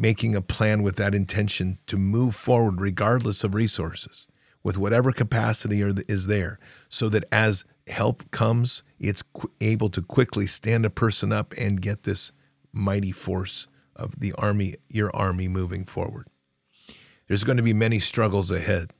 making 0.00 0.34
a 0.34 0.40
plan 0.40 0.82
with 0.82 0.96
that 0.96 1.14
intention 1.14 1.78
to 1.86 1.96
move 1.96 2.34
forward 2.34 2.80
regardless 2.80 3.44
of 3.44 3.54
resources, 3.54 4.26
with 4.62 4.78
whatever 4.78 5.12
capacity 5.12 5.82
is 6.08 6.26
there, 6.26 6.58
so 6.88 7.08
that 7.10 7.24
as 7.30 7.64
help 7.86 8.30
comes, 8.30 8.82
it's 8.98 9.22
able 9.60 9.90
to 9.90 10.00
quickly 10.00 10.46
stand 10.46 10.84
a 10.86 10.90
person 10.90 11.32
up 11.32 11.52
and 11.58 11.82
get 11.82 12.04
this 12.04 12.32
mighty 12.72 13.12
force 13.12 13.66
of 13.94 14.18
the 14.18 14.32
army, 14.34 14.76
your 14.88 15.14
army 15.14 15.48
moving 15.48 15.84
forward. 15.84 16.26
There's 17.28 17.44
going 17.44 17.58
to 17.58 17.62
be 17.62 17.74
many 17.74 17.98
struggles 17.98 18.50
ahead, 18.50 18.92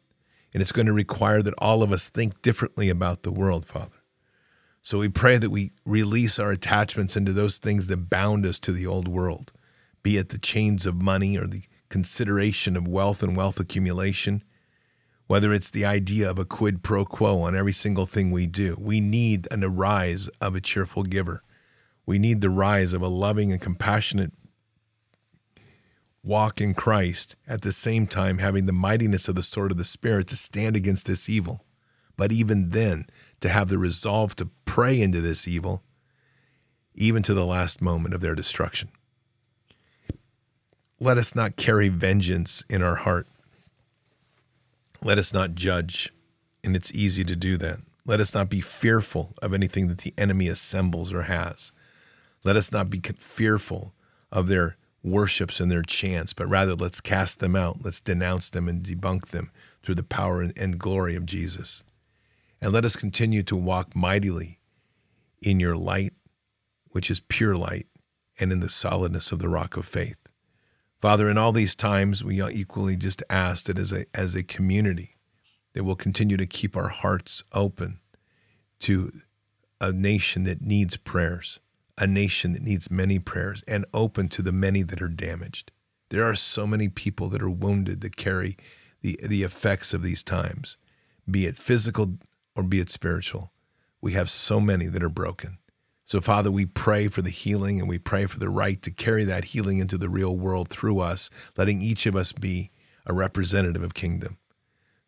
and 0.53 0.61
it's 0.61 0.73
going 0.73 0.87
to 0.87 0.93
require 0.93 1.43
that 1.43 1.55
all 1.59 1.83
of 1.83 1.93
us 1.93 2.09
think 2.11 2.43
differently 2.43 2.89
about 2.91 3.23
the 3.23 3.33
world, 3.33 3.65
Father. 3.65 4.03
So 4.83 4.99
we 4.99 5.09
pray 5.09 5.39
that 5.39 5.51
we 5.51 5.73
release 5.85 6.39
our 6.39 6.51
attachments 6.51 7.17
into 7.17 7.33
those 7.33 7.59
things 7.59 7.87
that 7.87 8.11
bound 8.11 8.45
us 8.45 8.59
to 8.61 8.73
the 8.73 8.87
old 8.87 9.09
world, 9.09 9.53
be 10.03 10.17
it 10.17 10.31
the 10.31 10.39
chains 10.39 10.87
of 10.87 11.03
money 11.03 11.37
or 11.37 11.47
the 11.47 11.63
consideration 11.89 12.77
of 12.77 12.89
wealth 12.89 13.23
and 13.23 13.37
wealth 13.37 13.61
accumulation, 13.61 14.43
whether 15.27 15.53
it's 15.53 15.71
the 15.71 15.85
idea 15.85 16.29
of 16.29 16.39
a 16.39 16.45
quid 16.45 16.83
pro 16.83 17.05
quo 17.05 17.41
on 17.41 17.55
every 17.55 17.73
single 17.73 18.07
thing 18.07 18.31
we 18.31 18.47
do. 18.47 18.77
We 18.79 19.01
need 19.01 19.47
an 19.51 19.63
arise 19.63 20.29
of 20.41 20.55
a 20.55 20.61
cheerful 20.61 21.03
giver. 21.03 21.43
We 22.07 22.19
need 22.19 22.41
the 22.41 22.51
rise 22.51 22.93
of 22.93 23.03
a 23.03 23.09
loving 23.09 23.53
and 23.53 23.61
compassionate 23.61 24.33
walk 26.23 26.61
in 26.61 26.75
Christ, 26.75 27.37
at 27.47 27.63
the 27.63 27.73
same 27.73 28.07
time 28.07 28.39
having 28.39 28.67
the 28.67 28.73
mightiness 28.73 29.29
of 29.29 29.35
the 29.37 29.43
sword 29.43 29.71
of 29.71 29.79
the 29.79 29.85
Spirit 29.85 30.27
to 30.29 30.37
stand 30.37 30.77
against 30.77 31.07
this 31.07 31.29
evil. 31.29 31.65
But 32.17 32.33
even 32.33 32.71
then, 32.71 33.07
to 33.41 33.49
have 33.49 33.69
the 33.69 33.79
resolve 33.79 34.37
to 34.37 34.51
pray 34.65 35.01
into 35.01 35.21
this 35.21 35.49
evil, 35.49 35.83
even 36.95 37.23
to 37.23 37.33
the 37.33 37.47
last 37.47 37.81
moment 37.81 38.15
of 38.15 38.21
their 38.21 38.35
destruction. 38.35 38.91
Let 41.03 41.17
us 41.17 41.35
not 41.35 41.57
carry 41.57 41.89
vengeance 41.89 42.63
in 42.69 42.83
our 42.83 42.97
heart. 42.97 43.27
Let 45.03 45.17
us 45.17 45.33
not 45.33 45.55
judge, 45.55 46.13
and 46.63 46.77
it's 46.77 46.93
easy 46.93 47.25
to 47.25 47.35
do 47.35 47.57
that. 47.57 47.79
Let 48.05 48.21
us 48.21 48.35
not 48.35 48.51
be 48.51 48.61
fearful 48.61 49.33
of 49.41 49.55
anything 49.55 49.89
that 49.89 49.99
the 49.99 50.13
enemy 50.19 50.47
assembles 50.49 51.11
or 51.11 51.23
has. 51.23 51.73
Let 52.45 52.57
us 52.57 52.71
not 52.71 52.91
be 52.91 53.01
fearful 53.01 53.95
of 54.31 54.49
their 54.49 54.77
worships 55.03 55.59
and 55.59 55.71
their 55.71 55.83
chants, 55.83 56.35
but 56.35 56.47
rather 56.47 56.75
let's 56.75 57.01
cast 57.01 57.41
them 57.41 57.57
out. 57.57 57.83
Let's 57.83 58.01
denounce 58.01 58.51
them 58.51 58.69
and 58.69 58.83
debunk 58.83 59.29
them 59.29 59.51
through 59.83 59.95
the 59.95 60.03
power 60.03 60.43
and 60.43 60.79
glory 60.79 61.17
of 61.17 61.25
Jesus. 61.25 61.83
And 62.61 62.73
let 62.73 62.85
us 62.85 62.95
continue 62.95 63.43
to 63.45 63.57
walk 63.57 63.97
mightily 63.97 64.59
in 65.41 65.61
your 65.61 65.77
light, 65.77 66.13
which 66.91 67.11
is 67.11 67.21
pure 67.21 67.57
light, 67.57 67.87
and 68.39 68.53
in 68.53 68.61
the 68.61 68.69
solidness 68.69 69.33
of 69.33 69.39
the 69.39 69.49
rock 69.49 69.79
of 69.79 69.87
faith. 69.87 70.20
Father, 71.01 71.31
in 71.31 71.39
all 71.39 71.53
these 71.53 71.75
times, 71.75 72.23
we 72.23 72.43
equally 72.43 72.97
just 72.97 73.23
ask 73.31 73.67
that 73.67 73.79
as 73.79 73.93
a, 73.93 74.05
as 74.15 74.35
a 74.35 74.43
community, 74.43 75.17
that 75.73 75.85
we'll 75.85 75.97
continue 75.97 76.37
to 76.37 76.47
keep 76.47 76.77
our 76.77 76.89
hearts 76.89 77.43
open 77.53 78.01
to 78.81 79.11
a 79.81 79.93
nation 79.93 80.45
that 80.45 80.61
needs 80.61 80.97
prayers 80.97 81.61
a 82.01 82.07
nation 82.07 82.55
that 82.55 82.63
needs 82.63 82.91
many 82.91 83.19
prayers 83.19 83.63
and 83.69 83.85
open 83.93 84.27
to 84.27 84.41
the 84.41 84.53
many 84.53 84.83
that 84.83 85.03
are 85.03 85.09
damaged. 85.09 85.71
There 86.09 86.25
are 86.25 86.35
so 86.35 86.67
many 86.67 86.89
people 86.89 87.29
that 87.29 87.43
are 87.43 87.51
wounded 87.51 88.01
that 88.01 88.17
carry 88.17 88.57
the, 89.03 89.21
the 89.23 89.43
effects 89.43 89.93
of 89.93 90.03
these 90.03 90.23
times, 90.23 90.79
be 91.31 91.47
it 91.47 91.59
physical 91.59 92.15
or 92.57 92.63
be 92.63 92.81
it 92.81 92.91
spiritual. 92.91 93.53
We 94.01 94.15
have 94.15 94.31
so 94.31 94.61
many 94.61 94.87
that 94.87 95.03
are 95.03 95.11
broken. 95.11 95.59
So, 96.11 96.21
Father, 96.21 96.51
we 96.51 96.67
pray 96.67 97.07
for 97.07 97.23
the 97.23 97.31
healing 97.31 97.79
and 97.79 97.89
we 97.89 97.97
pray 97.97 98.27
for 98.27 98.41
the 98.41 98.49
right 98.49 98.83
to 98.83 98.91
carry 98.91 99.23
that 99.27 99.45
healing 99.45 99.79
into 99.79 99.97
the 99.97 100.09
real 100.09 100.37
world 100.37 100.69
through 100.69 100.99
us, 100.99 101.31
letting 101.57 101.83
each 101.83 102.05
of 102.05 102.17
us 102.17 102.33
be 102.33 102.73
a 103.07 103.13
representative 103.13 103.85
of 103.85 103.95
kingdom, 103.95 104.37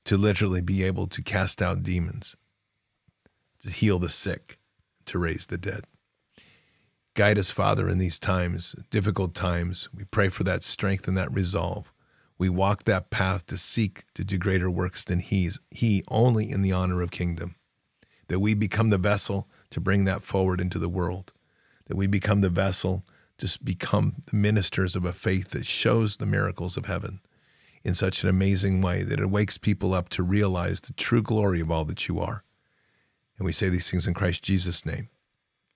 to 0.05 0.17
literally 0.17 0.61
be 0.61 0.85
able 0.85 1.09
to 1.09 1.21
cast 1.21 1.61
out 1.61 1.83
demons, 1.83 2.37
to 3.65 3.71
heal 3.71 3.99
the 3.99 4.09
sick, 4.09 4.61
to 5.07 5.19
raise 5.19 5.47
the 5.49 5.59
dead. 5.59 5.87
Guide 7.15 7.37
us, 7.37 7.51
Father, 7.51 7.89
in 7.89 7.99
these 7.99 8.21
times, 8.21 8.77
difficult 8.89 9.35
times. 9.35 9.89
We 9.93 10.05
pray 10.05 10.29
for 10.29 10.45
that 10.45 10.63
strength 10.63 11.09
and 11.09 11.17
that 11.17 11.33
resolve. 11.33 11.93
We 12.39 12.49
walk 12.49 12.85
that 12.85 13.11
path 13.11 13.45
to 13.47 13.57
seek 13.57 14.05
to 14.15 14.23
do 14.23 14.39
greater 14.39 14.71
works 14.71 15.03
than 15.03 15.19
He's, 15.19 15.59
He 15.73 16.05
only 16.07 16.49
in 16.49 16.63
the 16.63 16.71
honor 16.71 17.03
of 17.03 17.11
kingdom. 17.11 17.57
That 18.29 18.39
we 18.39 18.55
become 18.55 18.91
the 18.91 18.99
vessel 18.99 19.49
to 19.73 19.81
bring 19.81 20.05
that 20.05 20.23
forward 20.23 20.61
into 20.61 20.79
the 20.79 20.89
world. 20.89 21.33
That 21.87 21.97
we 21.97 22.07
become 22.07 22.41
the 22.41 22.49
vessel 22.49 23.05
to 23.39 23.59
become 23.63 24.23
the 24.31 24.37
ministers 24.37 24.95
of 24.95 25.05
a 25.05 25.13
faith 25.13 25.49
that 25.49 25.67
shows 25.67 26.17
the 26.17 26.27
miracles 26.27 26.77
of 26.77 26.87
heaven 26.87 27.21
in 27.85 27.95
such 27.95 28.23
an 28.23 28.29
amazing 28.29 28.81
way 28.81 29.03
that 29.03 29.19
it 29.19 29.31
wakes 29.31 29.59
people 29.59 29.93
up 29.93 30.09
to 30.11 30.23
realize 30.23 30.81
the 30.81 30.93
true 30.93 31.23
glory 31.23 31.61
of 31.61 31.71
all 31.71 31.85
that 31.85 32.07
you 32.07 32.21
are. 32.21 32.45
And 33.37 33.45
we 33.45 33.53
say 33.53 33.69
these 33.69 33.91
things 33.91 34.07
in 34.07 34.15
Christ 34.15 34.45
Jesus' 34.45 34.87
name. 34.87 35.09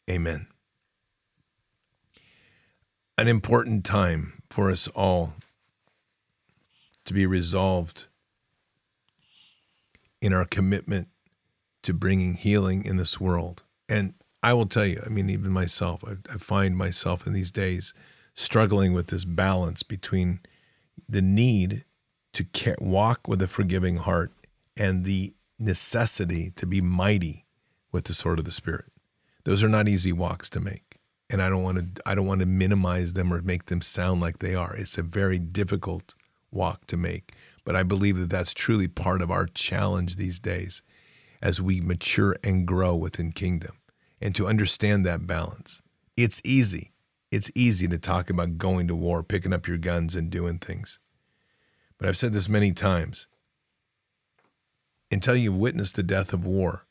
Amen 0.09 0.47
an 3.19 3.29
important 3.29 3.85
time 3.85 4.43
for 4.51 4.71
us 4.71 4.89
all 4.89 5.35
to 7.05 7.15
be 7.15 7.25
resolved 7.25 8.07
in 10.21 10.33
our 10.33 10.45
commitment 10.45 11.09
to 11.83 11.95
bringing 11.95 12.35
healing 12.35 12.85
in 12.85 12.97
this 12.97 13.21
world. 13.21 13.63
And 13.89 14.15
I 14.43 14.53
will 14.53 14.67
tell 14.67 14.87
you, 14.87 15.03
I 15.05 15.09
mean, 15.09 15.29
even 15.31 15.51
myself, 15.51 16.05
I, 16.07 16.17
I 16.33 16.37
find 16.39 16.77
myself 16.77 17.27
in 17.27 17.33
these 17.33 17.51
days 17.51 17.95
struggling 18.35 18.93
with 18.93 19.09
this 19.09 19.25
balance 19.25 19.83
between 19.83 20.41
the 21.09 21.23
need 21.23 21.85
to 22.35 22.45
care, 22.45 22.77
walk 22.81 23.27
with 23.27 23.41
a 23.43 23.49
forgiving 23.49 23.97
heart 23.97 24.31
and 24.77 25.05
the 25.05 25.35
necessity 25.59 26.53
to 26.57 26.67
be 26.67 26.81
mighty 26.81 27.47
with 27.91 28.05
the 28.05 28.15
sword 28.15 28.39
of 28.39 28.45
the 28.45 28.53
Spirit. 28.53 28.93
Those 29.45 29.63
are 29.63 29.69
not 29.69 29.89
easy 29.89 30.13
walks 30.13 30.51
to 30.51 30.61
make. 30.61 30.99
And 31.29 31.43
I 31.43 31.49
don't 31.49 31.63
want 31.65 31.97
to 31.97 32.03
I 32.09 32.15
don't 32.15 32.27
want 32.27 32.41
to 32.41 32.47
minimize 32.47 33.15
them 33.15 33.33
or 33.33 33.43
make 33.43 33.67
them 33.67 33.81
sound 33.81 34.21
like 34.21 34.39
they 34.39 34.55
are. 34.55 34.77
It's 34.77 34.97
a 34.97 35.03
very 35.03 35.41
difficult 35.41 36.15
walk 36.53 36.87
to 36.87 36.97
make, 36.97 37.33
but 37.65 37.75
I 37.75 37.83
believe 37.83 38.17
that 38.19 38.31
that's 38.31 38.55
truly 38.55 38.87
part 38.87 39.23
of 39.23 39.31
our 39.31 39.47
challenge 39.47 40.17
these 40.17 40.39
days 40.39 40.83
as 41.43 41.61
we 41.61 41.81
mature 41.81 42.37
and 42.45 42.65
grow 42.65 42.95
within 42.95 43.33
kingdom 43.33 43.73
and 44.21 44.35
to 44.35 44.47
understand 44.47 45.05
that 45.05 45.27
balance. 45.27 45.83
It's 46.17 46.41
easy. 46.45 46.93
It's 47.31 47.51
easy 47.55 47.89
to 47.89 47.99
talk 47.99 48.31
about 48.31 48.59
going 48.59 48.89
to 48.89 48.95
war, 48.95 49.23
picking 49.23 49.53
up 49.53 49.67
your 49.67 49.79
guns 49.79 50.15
and 50.15 50.31
doing 50.31 50.59
things. 50.59 50.99
But 51.99 52.09
I've 52.09 52.17
said 52.17 52.33
this 52.33 52.49
many 52.49 52.73
times. 52.73 53.27
Until 55.11 55.37
you 55.37 55.53
witness 55.53 55.93
the 55.93 56.03
death 56.03 56.33
of 56.33 56.45
war, 56.45 56.87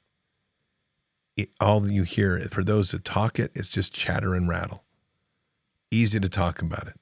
it, 1.36 1.50
all 1.60 1.90
you 1.90 2.04
hear 2.04 2.40
for 2.50 2.64
those 2.64 2.92
that 2.92 3.04
talk 3.04 3.40
it, 3.40 3.52
it's 3.54 3.70
just 3.70 3.94
chatter 3.94 4.34
and 4.34 4.48
rattle. 4.48 4.84
Easy 5.92 6.20
to 6.20 6.30
talk 6.30 6.62
about 6.62 6.88
it, 6.88 7.00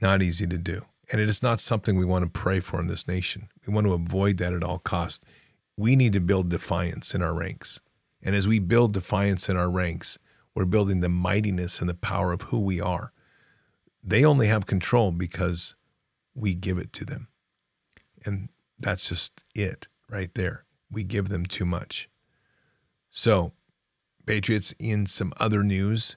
not 0.00 0.22
easy 0.22 0.46
to 0.46 0.58
do. 0.58 0.84
And 1.10 1.20
it 1.20 1.28
is 1.28 1.42
not 1.42 1.60
something 1.60 1.98
we 1.98 2.04
want 2.04 2.24
to 2.24 2.30
pray 2.30 2.60
for 2.60 2.80
in 2.80 2.86
this 2.86 3.06
nation. 3.06 3.48
We 3.66 3.74
want 3.74 3.86
to 3.86 3.92
avoid 3.92 4.38
that 4.38 4.52
at 4.52 4.64
all 4.64 4.78
costs. 4.78 5.24
We 5.76 5.94
need 5.94 6.12
to 6.14 6.20
build 6.20 6.48
defiance 6.48 7.14
in 7.14 7.22
our 7.22 7.34
ranks. 7.34 7.80
And 8.22 8.36
as 8.36 8.46
we 8.46 8.58
build 8.58 8.92
defiance 8.92 9.48
in 9.48 9.56
our 9.56 9.70
ranks, 9.70 10.18
we're 10.54 10.64
building 10.64 11.00
the 11.00 11.08
mightiness 11.08 11.80
and 11.80 11.88
the 11.88 11.94
power 11.94 12.32
of 12.32 12.42
who 12.42 12.60
we 12.60 12.80
are. 12.80 13.12
They 14.04 14.24
only 14.24 14.48
have 14.48 14.66
control 14.66 15.12
because 15.12 15.74
we 16.34 16.54
give 16.54 16.78
it 16.78 16.92
to 16.94 17.04
them. 17.04 17.28
And 18.24 18.48
that's 18.78 19.08
just 19.08 19.42
it 19.54 19.88
right 20.08 20.32
there. 20.34 20.64
We 20.90 21.04
give 21.04 21.28
them 21.28 21.46
too 21.46 21.64
much. 21.64 22.08
So, 23.10 23.52
Patriots, 24.26 24.74
in 24.78 25.06
some 25.06 25.32
other 25.38 25.62
news, 25.62 26.16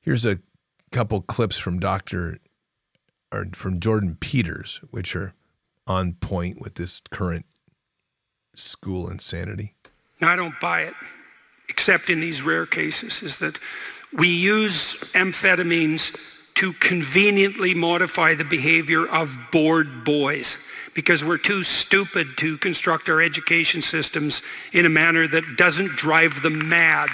here's 0.00 0.24
a 0.24 0.38
couple 0.90 1.20
clips 1.20 1.58
from 1.58 1.78
Dr. 1.78 2.38
or 3.32 3.46
from 3.52 3.80
Jordan 3.80 4.16
Peterson, 4.18 4.88
which 4.90 5.14
are 5.14 5.34
on 5.86 6.14
point 6.14 6.60
with 6.60 6.74
this 6.74 7.02
current 7.10 7.46
school 8.54 9.08
insanity. 9.08 9.74
Now, 10.20 10.30
I 10.30 10.36
don't 10.36 10.58
buy 10.60 10.82
it, 10.82 10.94
except 11.68 12.10
in 12.10 12.20
these 12.20 12.42
rare 12.42 12.66
cases, 12.66 13.22
is 13.22 13.38
that 13.38 13.58
we 14.12 14.28
use 14.28 14.94
amphetamines 15.12 16.16
to 16.54 16.72
conveniently 16.74 17.74
modify 17.74 18.34
the 18.34 18.44
behavior 18.44 19.06
of 19.06 19.36
bored 19.52 20.04
boys 20.04 20.56
because 20.94 21.22
we're 21.22 21.36
too 21.36 21.62
stupid 21.62 22.26
to 22.38 22.56
construct 22.56 23.10
our 23.10 23.20
education 23.20 23.82
systems 23.82 24.40
in 24.72 24.86
a 24.86 24.88
manner 24.88 25.28
that 25.28 25.56
doesn't 25.58 25.90
drive 25.90 26.40
them 26.40 26.68
mad. 26.68 27.08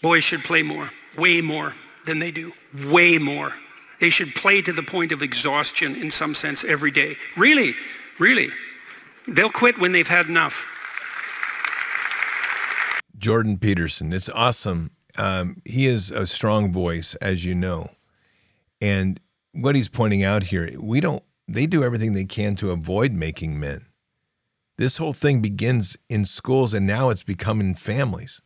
Boys 0.00 0.24
should 0.24 0.42
play 0.42 0.62
more, 0.62 0.90
way 1.18 1.42
more 1.42 1.74
than 2.06 2.18
they 2.18 2.30
do, 2.30 2.52
way 2.86 3.18
more. 3.18 3.52
They 4.00 4.08
should 4.08 4.34
play 4.34 4.62
to 4.62 4.72
the 4.72 4.82
point 4.82 5.12
of 5.12 5.20
exhaustion 5.20 5.94
in 5.94 6.10
some 6.10 6.34
sense 6.34 6.64
every 6.64 6.90
day. 6.90 7.16
Really, 7.36 7.74
really. 8.18 8.48
They'll 9.28 9.50
quit 9.50 9.78
when 9.78 9.92
they've 9.92 10.08
had 10.08 10.26
enough. 10.26 10.66
Jordan 13.22 13.56
Peterson, 13.56 14.12
it's 14.12 14.28
awesome. 14.30 14.90
Um, 15.16 15.62
he 15.64 15.86
is 15.86 16.10
a 16.10 16.26
strong 16.26 16.72
voice, 16.72 17.14
as 17.16 17.44
you 17.44 17.54
know. 17.54 17.92
And 18.80 19.20
what 19.52 19.76
he's 19.76 19.88
pointing 19.88 20.24
out 20.24 20.44
here, 20.44 20.68
we 20.80 21.00
don't 21.00 21.22
they 21.46 21.66
do 21.66 21.84
everything 21.84 22.14
they 22.14 22.24
can 22.24 22.56
to 22.56 22.72
avoid 22.72 23.12
making 23.12 23.60
men. 23.60 23.86
This 24.76 24.96
whole 24.96 25.12
thing 25.12 25.40
begins 25.40 25.96
in 26.08 26.24
schools 26.24 26.74
and 26.74 26.84
now 26.84 27.10
it's 27.10 27.22
become 27.22 27.60
in 27.60 27.76
families. 27.76 28.40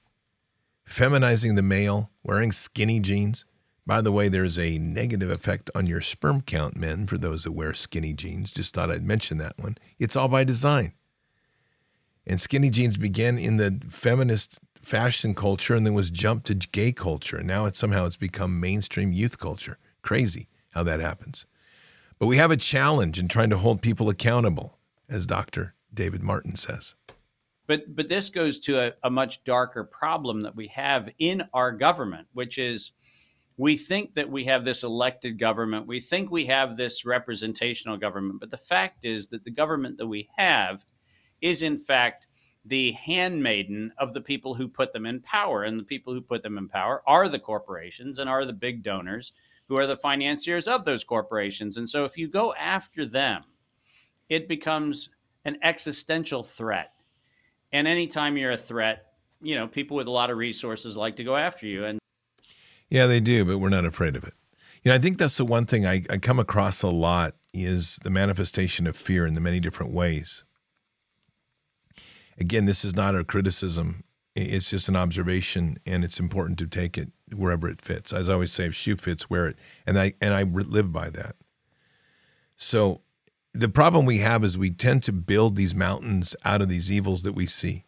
Feminizing 0.84 1.54
the 1.54 1.62
male, 1.62 2.10
wearing 2.22 2.52
skinny 2.52 3.00
jeans. 3.00 3.46
By 3.86 4.02
the 4.02 4.12
way, 4.12 4.28
there's 4.28 4.58
a 4.58 4.78
negative 4.78 5.30
effect 5.30 5.70
on 5.74 5.86
your 5.86 6.02
sperm 6.02 6.42
count, 6.42 6.76
men, 6.76 7.06
for 7.06 7.16
those 7.16 7.44
that 7.44 7.52
wear 7.52 7.72
skinny 7.72 8.12
jeans. 8.12 8.52
Just 8.52 8.74
thought 8.74 8.90
I'd 8.90 9.04
mention 9.04 9.38
that 9.38 9.54
one. 9.56 9.78
It's 9.98 10.16
all 10.16 10.28
by 10.28 10.44
design. 10.44 10.92
And 12.26 12.40
skinny 12.40 12.70
jeans 12.70 12.96
began 12.96 13.38
in 13.38 13.56
the 13.56 13.80
feminist 13.88 14.58
fashion 14.86 15.34
culture 15.34 15.74
and 15.74 15.84
then 15.84 15.94
was 15.94 16.10
jumped 16.10 16.46
to 16.46 16.54
gay 16.54 16.92
culture. 16.92 17.38
And 17.38 17.46
now 17.48 17.66
it's 17.66 17.78
somehow 17.78 18.06
it's 18.06 18.16
become 18.16 18.60
mainstream 18.60 19.10
youth 19.10 19.36
culture. 19.36 19.78
Crazy 20.00 20.48
how 20.70 20.84
that 20.84 21.00
happens. 21.00 21.44
But 22.20 22.28
we 22.28 22.36
have 22.36 22.52
a 22.52 22.56
challenge 22.56 23.18
in 23.18 23.26
trying 23.26 23.50
to 23.50 23.58
hold 23.58 23.82
people 23.82 24.08
accountable, 24.08 24.78
as 25.08 25.26
Dr. 25.26 25.74
David 25.92 26.22
Martin 26.22 26.54
says. 26.54 26.94
But 27.66 27.96
but 27.96 28.08
this 28.08 28.28
goes 28.28 28.60
to 28.60 28.78
a, 28.78 28.92
a 29.02 29.10
much 29.10 29.42
darker 29.42 29.82
problem 29.82 30.42
that 30.42 30.54
we 30.54 30.68
have 30.68 31.10
in 31.18 31.42
our 31.52 31.72
government, 31.72 32.28
which 32.32 32.56
is 32.56 32.92
we 33.56 33.76
think 33.76 34.14
that 34.14 34.30
we 34.30 34.44
have 34.44 34.64
this 34.64 34.84
elected 34.84 35.36
government, 35.36 35.88
we 35.88 35.98
think 35.98 36.30
we 36.30 36.46
have 36.46 36.76
this 36.76 37.04
representational 37.04 37.96
government, 37.96 38.38
but 38.38 38.50
the 38.50 38.56
fact 38.56 39.04
is 39.04 39.26
that 39.28 39.42
the 39.42 39.50
government 39.50 39.98
that 39.98 40.06
we 40.06 40.28
have 40.36 40.84
is 41.40 41.62
in 41.62 41.76
fact 41.76 42.28
the 42.66 42.92
handmaiden 42.92 43.92
of 43.98 44.12
the 44.12 44.20
people 44.20 44.54
who 44.54 44.66
put 44.68 44.92
them 44.92 45.06
in 45.06 45.20
power. 45.20 45.62
And 45.62 45.78
the 45.78 45.84
people 45.84 46.12
who 46.12 46.20
put 46.20 46.42
them 46.42 46.58
in 46.58 46.68
power 46.68 47.02
are 47.06 47.28
the 47.28 47.38
corporations 47.38 48.18
and 48.18 48.28
are 48.28 48.44
the 48.44 48.52
big 48.52 48.82
donors 48.82 49.32
who 49.68 49.78
are 49.78 49.86
the 49.86 49.96
financiers 49.96 50.68
of 50.68 50.84
those 50.84 51.04
corporations. 51.04 51.76
And 51.76 51.88
so 51.88 52.04
if 52.04 52.16
you 52.16 52.28
go 52.28 52.54
after 52.54 53.04
them, 53.04 53.42
it 54.28 54.48
becomes 54.48 55.08
an 55.44 55.58
existential 55.62 56.42
threat. 56.42 56.92
And 57.72 57.86
anytime 57.86 58.36
you're 58.36 58.52
a 58.52 58.56
threat, 58.56 59.06
you 59.40 59.54
know, 59.54 59.66
people 59.66 59.96
with 59.96 60.06
a 60.06 60.12
lot 60.12 60.30
of 60.30 60.38
resources 60.38 60.96
like 60.96 61.16
to 61.16 61.24
go 61.24 61.36
after 61.36 61.66
you. 61.66 61.84
And 61.84 61.98
yeah, 62.88 63.06
they 63.06 63.20
do, 63.20 63.44
but 63.44 63.58
we're 63.58 63.68
not 63.68 63.84
afraid 63.84 64.16
of 64.16 64.24
it. 64.24 64.34
You 64.82 64.90
know, 64.90 64.96
I 64.96 64.98
think 64.98 65.18
that's 65.18 65.36
the 65.36 65.44
one 65.44 65.66
thing 65.66 65.84
I, 65.84 66.04
I 66.08 66.18
come 66.18 66.38
across 66.38 66.82
a 66.82 66.88
lot 66.88 67.34
is 67.52 67.96
the 68.04 68.10
manifestation 68.10 68.86
of 68.86 68.96
fear 68.96 69.26
in 69.26 69.34
the 69.34 69.40
many 69.40 69.58
different 69.58 69.92
ways. 69.92 70.44
Again, 72.38 72.66
this 72.66 72.84
is 72.84 72.94
not 72.94 73.14
a 73.14 73.24
criticism. 73.24 74.04
It's 74.34 74.70
just 74.70 74.88
an 74.88 74.96
observation, 74.96 75.78
and 75.86 76.04
it's 76.04 76.20
important 76.20 76.58
to 76.58 76.66
take 76.66 76.98
it 76.98 77.10
wherever 77.34 77.68
it 77.68 77.80
fits. 77.80 78.12
As 78.12 78.28
I 78.28 78.34
always 78.34 78.52
say, 78.52 78.66
if 78.66 78.74
shoe 78.74 78.96
fits, 78.96 79.30
wear 79.30 79.48
it, 79.48 79.56
and 79.86 79.98
I 79.98 80.12
and 80.20 80.34
I 80.34 80.42
live 80.42 80.92
by 80.92 81.08
that. 81.10 81.36
So, 82.58 83.00
the 83.54 83.70
problem 83.70 84.04
we 84.04 84.18
have 84.18 84.44
is 84.44 84.58
we 84.58 84.70
tend 84.70 85.02
to 85.04 85.12
build 85.12 85.56
these 85.56 85.74
mountains 85.74 86.36
out 86.44 86.60
of 86.60 86.68
these 86.68 86.92
evils 86.92 87.22
that 87.22 87.32
we 87.32 87.46
see, 87.46 87.86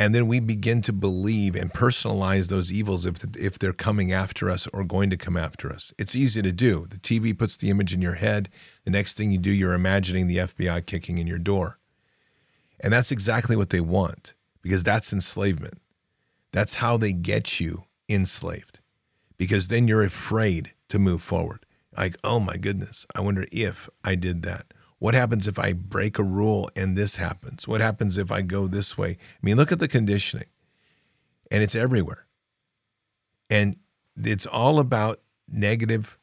and 0.00 0.12
then 0.12 0.26
we 0.26 0.40
begin 0.40 0.80
to 0.82 0.92
believe 0.92 1.54
and 1.54 1.72
personalize 1.72 2.48
those 2.48 2.72
evils 2.72 3.06
if 3.06 3.24
if 3.36 3.56
they're 3.56 3.72
coming 3.72 4.10
after 4.12 4.50
us 4.50 4.66
or 4.72 4.82
going 4.82 5.10
to 5.10 5.16
come 5.16 5.36
after 5.36 5.72
us. 5.72 5.92
It's 5.96 6.16
easy 6.16 6.42
to 6.42 6.52
do. 6.52 6.86
The 6.88 6.96
TV 6.96 7.38
puts 7.38 7.56
the 7.56 7.70
image 7.70 7.94
in 7.94 8.02
your 8.02 8.14
head. 8.14 8.48
The 8.84 8.90
next 8.90 9.16
thing 9.16 9.30
you 9.30 9.38
do, 9.38 9.50
you're 9.50 9.74
imagining 9.74 10.26
the 10.26 10.38
FBI 10.38 10.86
kicking 10.86 11.18
in 11.18 11.28
your 11.28 11.38
door, 11.38 11.78
and 12.80 12.92
that's 12.92 13.12
exactly 13.12 13.56
what 13.56 13.70
they 13.70 13.80
want 13.80 14.34
because 14.62 14.82
that's 14.82 15.12
enslavement. 15.12 15.80
That's 16.52 16.76
how 16.76 16.96
they 16.96 17.12
get 17.12 17.60
you 17.60 17.84
enslaved 18.08 18.80
because 19.36 19.68
then 19.68 19.86
you're 19.86 20.04
afraid 20.04 20.72
to 20.88 20.98
move 20.98 21.22
forward. 21.22 21.64
Like, 21.96 22.16
oh 22.24 22.40
my 22.40 22.56
goodness, 22.56 23.06
I 23.14 23.20
wonder 23.20 23.46
if 23.52 23.88
I 24.04 24.14
did 24.14 24.42
that. 24.42 24.66
What 24.98 25.14
happens 25.14 25.48
if 25.48 25.58
I 25.58 25.72
break 25.72 26.18
a 26.18 26.22
rule 26.22 26.68
and 26.76 26.96
this 26.96 27.16
happens? 27.16 27.66
What 27.66 27.80
happens 27.80 28.18
if 28.18 28.30
I 28.30 28.42
go 28.42 28.66
this 28.66 28.98
way? 28.98 29.10
I 29.10 29.38
mean, 29.40 29.56
look 29.56 29.72
at 29.72 29.78
the 29.78 29.88
conditioning, 29.88 30.48
and 31.50 31.62
it's 31.62 31.74
everywhere. 31.74 32.26
And 33.48 33.76
it's 34.16 34.46
all 34.46 34.78
about 34.78 35.20
negative 35.48 36.18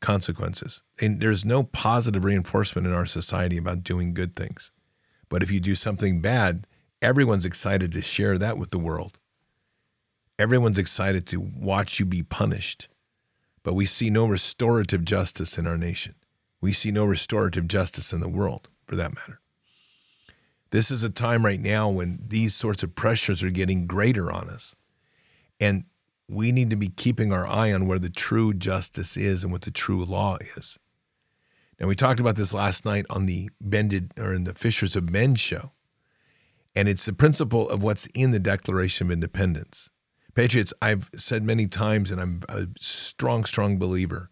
consequences. 0.00 0.82
And 1.00 1.20
there's 1.20 1.44
no 1.44 1.62
positive 1.62 2.24
reinforcement 2.24 2.86
in 2.86 2.92
our 2.92 3.06
society 3.06 3.56
about 3.56 3.84
doing 3.84 4.14
good 4.14 4.34
things. 4.34 4.72
But 5.28 5.42
if 5.42 5.50
you 5.50 5.60
do 5.60 5.74
something 5.74 6.20
bad, 6.20 6.66
everyone's 7.02 7.44
excited 7.44 7.92
to 7.92 8.02
share 8.02 8.38
that 8.38 8.58
with 8.58 8.70
the 8.70 8.78
world. 8.78 9.18
Everyone's 10.38 10.78
excited 10.78 11.26
to 11.28 11.40
watch 11.40 11.98
you 11.98 12.06
be 12.06 12.22
punished, 12.22 12.88
but 13.62 13.74
we 13.74 13.86
see 13.86 14.08
no 14.08 14.26
restorative 14.26 15.04
justice 15.04 15.58
in 15.58 15.66
our 15.66 15.76
nation. 15.76 16.14
We 16.60 16.72
see 16.72 16.90
no 16.90 17.04
restorative 17.04 17.68
justice 17.68 18.12
in 18.12 18.20
the 18.20 18.28
world, 18.28 18.68
for 18.86 18.96
that 18.96 19.14
matter. 19.14 19.40
This 20.70 20.90
is 20.90 21.02
a 21.02 21.10
time 21.10 21.44
right 21.44 21.60
now 21.60 21.88
when 21.88 22.22
these 22.26 22.54
sorts 22.54 22.82
of 22.82 22.94
pressures 22.94 23.42
are 23.42 23.50
getting 23.50 23.86
greater 23.86 24.30
on 24.30 24.48
us. 24.48 24.74
And 25.60 25.84
we 26.28 26.52
need 26.52 26.70
to 26.70 26.76
be 26.76 26.88
keeping 26.88 27.32
our 27.32 27.46
eye 27.46 27.72
on 27.72 27.86
where 27.86 27.98
the 27.98 28.10
true 28.10 28.52
justice 28.52 29.16
is 29.16 29.42
and 29.42 29.52
what 29.52 29.62
the 29.62 29.70
true 29.70 30.04
law 30.04 30.36
is. 30.56 30.78
Now, 31.80 31.86
we 31.86 31.94
talked 31.94 32.18
about 32.18 32.36
this 32.36 32.52
last 32.52 32.84
night 32.84 33.06
on 33.08 33.26
the 33.26 33.50
Bended 33.60 34.12
or 34.18 34.34
in 34.34 34.44
the 34.44 34.54
Fishers 34.54 34.96
of 34.96 35.10
Men 35.10 35.36
show. 35.36 35.72
And 36.74 36.88
it's 36.88 37.04
the 37.04 37.12
principle 37.12 37.68
of 37.68 37.82
what's 37.82 38.06
in 38.14 38.32
the 38.32 38.38
Declaration 38.38 39.06
of 39.06 39.10
Independence. 39.12 39.90
Patriots, 40.34 40.72
I've 40.82 41.10
said 41.16 41.42
many 41.42 41.66
times, 41.66 42.10
and 42.10 42.20
I'm 42.20 42.42
a 42.48 42.66
strong, 42.78 43.44
strong 43.44 43.78
believer, 43.78 44.30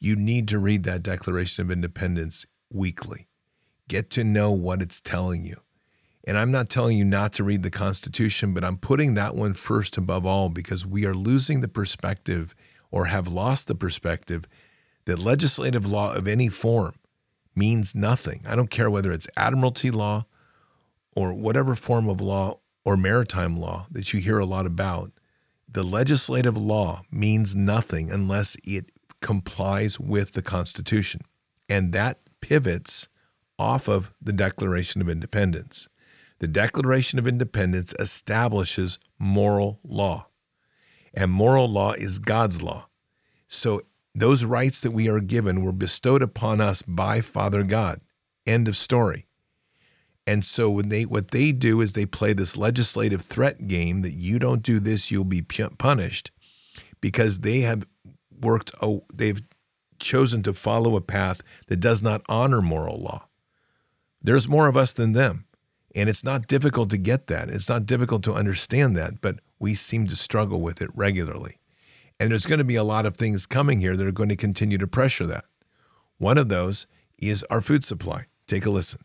you 0.00 0.16
need 0.16 0.48
to 0.48 0.58
read 0.58 0.84
that 0.84 1.02
Declaration 1.02 1.64
of 1.64 1.70
Independence 1.70 2.46
weekly. 2.70 3.28
Get 3.88 4.10
to 4.10 4.24
know 4.24 4.50
what 4.52 4.82
it's 4.82 5.00
telling 5.00 5.44
you. 5.44 5.60
And 6.26 6.38
I'm 6.38 6.50
not 6.50 6.70
telling 6.70 6.96
you 6.96 7.04
not 7.04 7.32
to 7.34 7.44
read 7.44 7.62
the 7.62 7.70
Constitution, 7.70 8.54
but 8.54 8.64
I'm 8.64 8.78
putting 8.78 9.14
that 9.14 9.34
one 9.34 9.54
first 9.54 9.96
above 9.96 10.24
all 10.24 10.48
because 10.48 10.86
we 10.86 11.04
are 11.04 11.14
losing 11.14 11.60
the 11.60 11.68
perspective 11.68 12.54
or 12.90 13.06
have 13.06 13.28
lost 13.28 13.68
the 13.68 13.74
perspective 13.74 14.46
that 15.06 15.18
legislative 15.18 15.86
law 15.86 16.12
of 16.12 16.26
any 16.26 16.48
form 16.48 16.94
means 17.54 17.94
nothing. 17.94 18.42
I 18.46 18.56
don't 18.56 18.70
care 18.70 18.90
whether 18.90 19.12
it's 19.12 19.28
admiralty 19.36 19.90
law 19.90 20.26
or 21.14 21.32
whatever 21.32 21.74
form 21.74 22.08
of 22.08 22.20
law 22.20 22.58
or 22.84 22.96
maritime 22.96 23.56
law 23.56 23.86
that 23.90 24.12
you 24.12 24.20
hear 24.20 24.38
a 24.38 24.46
lot 24.46 24.66
about. 24.66 25.12
The 25.70 25.82
legislative 25.82 26.56
law 26.56 27.02
means 27.10 27.54
nothing 27.56 28.10
unless 28.10 28.56
it 28.64 28.90
complies 29.20 29.98
with 29.98 30.32
the 30.32 30.42
Constitution. 30.42 31.22
And 31.68 31.92
that 31.92 32.20
pivots 32.40 33.08
off 33.58 33.88
of 33.88 34.12
the 34.20 34.32
Declaration 34.32 35.00
of 35.00 35.08
Independence. 35.08 35.88
The 36.40 36.48
Declaration 36.48 37.18
of 37.18 37.26
Independence 37.26 37.94
establishes 37.98 38.98
moral 39.18 39.80
law, 39.82 40.26
and 41.14 41.30
moral 41.30 41.68
law 41.68 41.92
is 41.92 42.18
God's 42.18 42.60
law. 42.60 42.88
So 43.48 43.82
those 44.14 44.44
rights 44.44 44.80
that 44.80 44.92
we 44.92 45.08
are 45.08 45.20
given 45.20 45.62
were 45.62 45.72
bestowed 45.72 46.22
upon 46.22 46.60
us 46.60 46.82
by 46.82 47.20
Father 47.20 47.62
God. 47.62 48.00
End 48.46 48.68
of 48.68 48.76
story. 48.76 49.26
And 50.26 50.44
so 50.44 50.70
when 50.70 50.88
they 50.88 51.04
what 51.04 51.32
they 51.32 51.52
do 51.52 51.80
is 51.80 51.92
they 51.92 52.06
play 52.06 52.32
this 52.32 52.56
legislative 52.56 53.22
threat 53.22 53.66
game 53.66 54.02
that 54.02 54.14
you 54.14 54.38
don't 54.38 54.62
do 54.62 54.80
this 54.80 55.10
you'll 55.10 55.24
be 55.24 55.42
punished 55.42 56.30
because 57.00 57.40
they 57.40 57.60
have 57.60 57.84
worked 58.40 58.70
oh, 58.80 59.04
they've 59.12 59.42
chosen 59.98 60.42
to 60.42 60.54
follow 60.54 60.96
a 60.96 61.00
path 61.00 61.40
that 61.66 61.80
does 61.80 62.02
not 62.02 62.22
honor 62.28 62.62
moral 62.62 62.98
law. 62.98 63.28
There's 64.22 64.48
more 64.48 64.68
of 64.68 64.76
us 64.76 64.94
than 64.94 65.12
them. 65.12 65.46
And 65.94 66.08
it's 66.08 66.24
not 66.24 66.48
difficult 66.48 66.90
to 66.90 66.96
get 66.96 67.28
that. 67.28 67.48
It's 67.50 67.68
not 67.68 67.86
difficult 67.86 68.24
to 68.24 68.34
understand 68.34 68.96
that, 68.96 69.20
but 69.20 69.38
we 69.60 69.74
seem 69.74 70.08
to 70.08 70.16
struggle 70.16 70.60
with 70.60 70.82
it 70.82 70.90
regularly. 70.94 71.58
And 72.20 72.30
there's 72.30 72.46
going 72.46 72.58
to 72.58 72.64
be 72.64 72.76
a 72.76 72.84
lot 72.84 73.06
of 73.06 73.16
things 73.16 73.46
coming 73.46 73.80
here 73.80 73.96
that 73.96 74.06
are 74.06 74.12
going 74.12 74.28
to 74.28 74.36
continue 74.36 74.78
to 74.78 74.86
pressure 74.86 75.26
that. 75.26 75.44
One 76.18 76.38
of 76.38 76.48
those 76.48 76.86
is 77.18 77.42
our 77.50 77.60
food 77.60 77.84
supply. 77.84 78.26
Take 78.46 78.66
a 78.66 78.70
listen. 78.70 79.00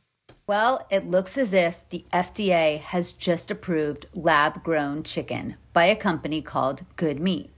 Well, 0.45 0.87
it 0.89 1.09
looks 1.09 1.37
as 1.37 1.53
if 1.53 1.87
the 1.89 2.05
FDA 2.11 2.79
has 2.79 3.11
just 3.11 3.51
approved 3.51 4.07
lab 4.13 4.63
grown 4.63 5.03
chicken 5.03 5.55
by 5.73 5.85
a 5.85 5.95
company 5.95 6.41
called 6.41 6.85
Good 6.95 7.19
Meat, 7.19 7.51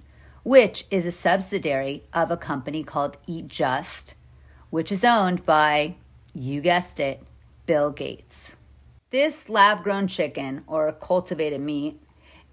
which 0.44 0.86
is 0.92 1.06
a 1.06 1.12
subsidiary 1.12 2.04
of 2.14 2.32
a 2.32 2.38
company 2.38 2.84
called 2.84 3.18
Eat 3.28 3.48
Just, 3.48 4.14
which 4.70 4.92
is 4.92 5.04
owned 5.04 5.46
by, 5.46 5.96
you 6.34 6.62
guessed 6.62 7.00
it, 7.00 7.22
Bill 7.66 7.92
Gates. 7.92 8.56
This 9.10 9.50
lab 9.50 9.84
grown 9.84 10.08
chicken 10.08 10.64
or 10.68 10.92
cultivated 10.94 11.62
meat 11.62 12.02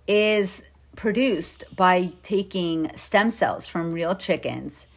is 0.07 0.63
produced 0.99 1.63
by 1.77 2.13
taking 2.25 2.91
stem 2.97 3.31
cells 3.31 3.65
from 3.67 3.93
real 3.93 4.17
chickens 4.17 4.89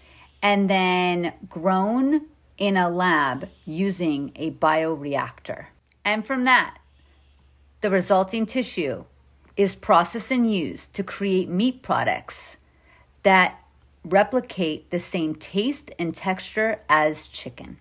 and 0.41 0.67
then 0.67 1.31
grown 1.47 2.25
in 2.57 2.75
a 2.75 2.89
lab 2.89 3.47
using 3.65 4.31
a 4.35 4.49
bioreactor. 4.49 5.67
And 6.03 6.25
from 6.25 6.45
that, 6.45 6.79
the 7.81 7.91
resulting 7.91 8.47
tissue 8.47 9.03
is 9.55 9.75
processed 9.75 10.31
and 10.31 10.51
used 10.51 10.91
to 10.95 11.03
create 11.03 11.47
meat 11.47 11.83
products 11.83 12.57
that 13.21 13.63
replicate 14.03 14.89
the 14.89 14.97
same 14.97 15.35
taste 15.35 15.91
and 15.99 16.15
texture 16.15 16.79
as 16.89 17.27
chicken. 17.27 17.77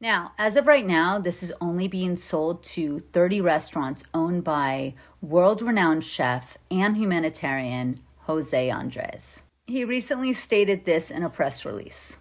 Now, 0.00 0.32
as 0.38 0.54
of 0.54 0.68
right 0.68 0.86
now, 0.86 1.18
this 1.18 1.42
is 1.42 1.52
only 1.60 1.88
being 1.88 2.16
sold 2.16 2.62
to 2.64 3.00
30 3.12 3.40
restaurants 3.40 4.04
owned 4.14 4.44
by 4.44 4.94
world 5.20 5.60
renowned 5.60 6.04
chef 6.04 6.56
and 6.70 6.96
humanitarian 6.96 7.98
Jose 8.20 8.70
Andres. 8.70 9.42
He 9.66 9.84
recently 9.84 10.32
stated 10.32 10.84
this 10.84 11.10
in 11.10 11.24
a 11.24 11.30
press 11.30 11.64
release. 11.64 12.18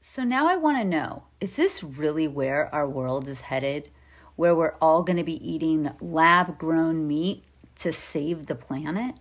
So 0.00 0.24
now 0.24 0.46
I 0.46 0.56
want 0.56 0.78
to 0.78 0.84
know 0.84 1.24
is 1.40 1.56
this 1.56 1.82
really 1.82 2.28
where 2.28 2.72
our 2.74 2.88
world 2.88 3.28
is 3.28 3.40
headed? 3.40 3.90
Where 4.36 4.54
we're 4.54 4.76
all 4.82 5.02
going 5.02 5.16
to 5.16 5.24
be 5.24 5.42
eating 5.48 5.90
lab 6.02 6.58
grown 6.58 7.08
meat 7.08 7.44
to 7.76 7.94
save 7.94 8.46
the 8.46 8.54
planet? 8.54 9.14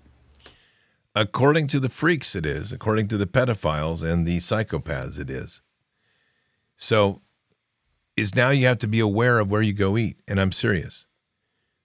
According 1.15 1.67
to 1.67 1.79
the 1.79 1.87
freaks, 1.87 2.35
it 2.35 2.45
is. 2.45 2.73
According 2.73 3.07
to 3.07 3.17
the 3.17 3.25
pedophiles 3.25 4.03
and 4.03 4.27
the 4.27 4.39
psychopaths, 4.39 5.17
it 5.17 5.29
is. 5.29 5.61
So 6.75 7.21
is 8.15 8.35
now 8.35 8.49
you 8.49 8.65
have 8.67 8.77
to 8.79 8.87
be 8.87 8.99
aware 8.99 9.39
of 9.39 9.51
where 9.51 9.61
you 9.61 9.73
go 9.73 9.97
eat. 9.97 10.17
And 10.27 10.39
I'm 10.39 10.51
serious. 10.51 11.05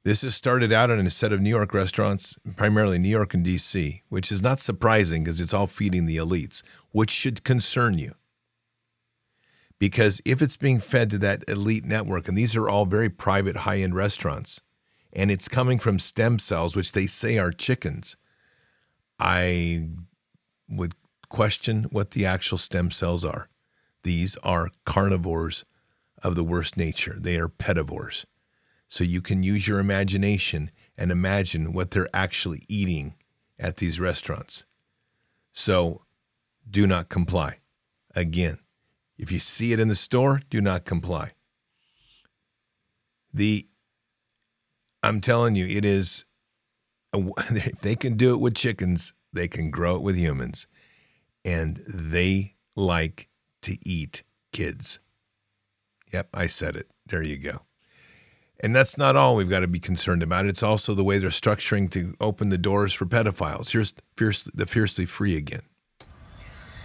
This 0.02 0.22
has 0.22 0.34
started 0.34 0.72
out 0.72 0.88
in 0.88 1.06
a 1.06 1.10
set 1.10 1.32
of 1.32 1.40
New 1.40 1.50
York 1.50 1.74
restaurants, 1.74 2.38
primarily 2.56 2.98
New 2.98 3.08
York 3.08 3.34
and 3.34 3.44
DC, 3.44 4.00
which 4.08 4.32
is 4.32 4.40
not 4.40 4.58
surprising 4.58 5.24
because 5.24 5.40
it's 5.40 5.52
all 5.52 5.66
feeding 5.66 6.06
the 6.06 6.16
elites, 6.16 6.62
which 6.90 7.10
should 7.10 7.44
concern 7.44 7.98
you. 7.98 8.14
Because 9.78 10.22
if 10.24 10.40
it's 10.40 10.56
being 10.56 10.78
fed 10.78 11.10
to 11.10 11.18
that 11.18 11.44
elite 11.48 11.84
network, 11.84 12.28
and 12.28 12.36
these 12.36 12.56
are 12.56 12.68
all 12.68 12.86
very 12.86 13.10
private, 13.10 13.58
high 13.58 13.80
end 13.80 13.94
restaurants, 13.94 14.60
and 15.12 15.30
it's 15.30 15.48
coming 15.48 15.78
from 15.78 15.98
stem 15.98 16.38
cells, 16.38 16.76
which 16.76 16.92
they 16.92 17.06
say 17.06 17.36
are 17.36 17.50
chickens, 17.50 18.16
I 19.18 19.88
would 20.68 20.94
question 21.28 21.84
what 21.84 22.12
the 22.12 22.24
actual 22.24 22.58
stem 22.58 22.90
cells 22.90 23.24
are. 23.24 23.48
These 24.02 24.38
are 24.38 24.70
carnivores 24.86 25.64
of 26.22 26.34
the 26.34 26.44
worst 26.44 26.76
nature. 26.76 27.16
They 27.18 27.36
are 27.36 27.48
pedivores. 27.48 28.24
So 28.88 29.04
you 29.04 29.22
can 29.22 29.42
use 29.42 29.68
your 29.68 29.78
imagination 29.78 30.70
and 30.96 31.10
imagine 31.10 31.72
what 31.72 31.90
they're 31.90 32.08
actually 32.12 32.62
eating 32.68 33.14
at 33.58 33.76
these 33.76 34.00
restaurants. 34.00 34.64
So 35.52 36.02
do 36.68 36.86
not 36.86 37.08
comply. 37.08 37.58
Again, 38.14 38.58
if 39.16 39.30
you 39.30 39.38
see 39.38 39.72
it 39.72 39.80
in 39.80 39.88
the 39.88 39.94
store, 39.94 40.42
do 40.50 40.60
not 40.60 40.84
comply. 40.84 41.32
The 43.32 43.66
I'm 45.02 45.20
telling 45.20 45.54
you, 45.54 45.66
it 45.66 45.84
is 45.84 46.24
if 47.14 47.80
they 47.80 47.96
can 47.96 48.16
do 48.16 48.34
it 48.34 48.40
with 48.40 48.54
chickens, 48.54 49.14
they 49.32 49.48
can 49.48 49.70
grow 49.70 49.96
it 49.96 50.02
with 50.02 50.16
humans. 50.16 50.66
And 51.44 51.82
they 51.86 52.56
like 52.76 53.28
to 53.62 53.76
eat 53.86 54.22
kids. 54.52 55.00
Yep, 56.12 56.28
I 56.34 56.46
said 56.46 56.76
it. 56.76 56.90
There 57.06 57.22
you 57.22 57.36
go. 57.36 57.62
And 58.62 58.76
that's 58.76 58.98
not 58.98 59.16
all 59.16 59.36
we've 59.36 59.48
got 59.48 59.60
to 59.60 59.68
be 59.68 59.80
concerned 59.80 60.22
about. 60.22 60.44
It's 60.46 60.62
also 60.62 60.94
the 60.94 61.04
way 61.04 61.18
they're 61.18 61.30
structuring 61.30 61.90
to 61.92 62.14
open 62.20 62.50
the 62.50 62.58
doors 62.58 62.92
for 62.92 63.06
pedophiles. 63.06 63.70
Here's 63.72 63.94
fierce, 64.16 64.44
the 64.54 64.66
fiercely 64.66 65.06
free 65.06 65.36
again. 65.36 65.62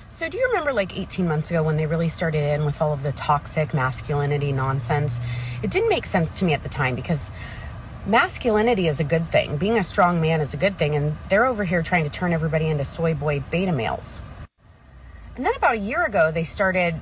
So, 0.09 0.29
do 0.29 0.37
you 0.37 0.47
remember 0.47 0.71
like 0.71 0.97
18 0.97 1.27
months 1.27 1.49
ago 1.51 1.61
when 1.61 1.75
they 1.75 1.85
really 1.85 2.07
started 2.07 2.41
in 2.41 2.63
with 2.63 2.81
all 2.81 2.93
of 2.93 3.03
the 3.03 3.11
toxic 3.11 3.73
masculinity 3.73 4.53
nonsense? 4.53 5.19
It 5.61 5.71
didn't 5.71 5.89
make 5.89 6.05
sense 6.05 6.39
to 6.39 6.45
me 6.45 6.53
at 6.53 6.63
the 6.63 6.69
time 6.69 6.95
because 6.95 7.29
masculinity 8.05 8.87
is 8.87 9.01
a 9.01 9.03
good 9.03 9.27
thing. 9.27 9.57
Being 9.57 9.77
a 9.77 9.83
strong 9.83 10.21
man 10.21 10.39
is 10.39 10.53
a 10.53 10.57
good 10.57 10.77
thing. 10.77 10.95
And 10.95 11.17
they're 11.29 11.45
over 11.45 11.65
here 11.65 11.83
trying 11.83 12.05
to 12.05 12.09
turn 12.09 12.31
everybody 12.31 12.67
into 12.67 12.85
soy 12.85 13.13
boy 13.13 13.43
beta 13.51 13.73
males. 13.73 14.21
And 15.35 15.45
then 15.45 15.53
about 15.57 15.73
a 15.73 15.79
year 15.79 16.05
ago, 16.05 16.31
they 16.31 16.45
started 16.45 17.01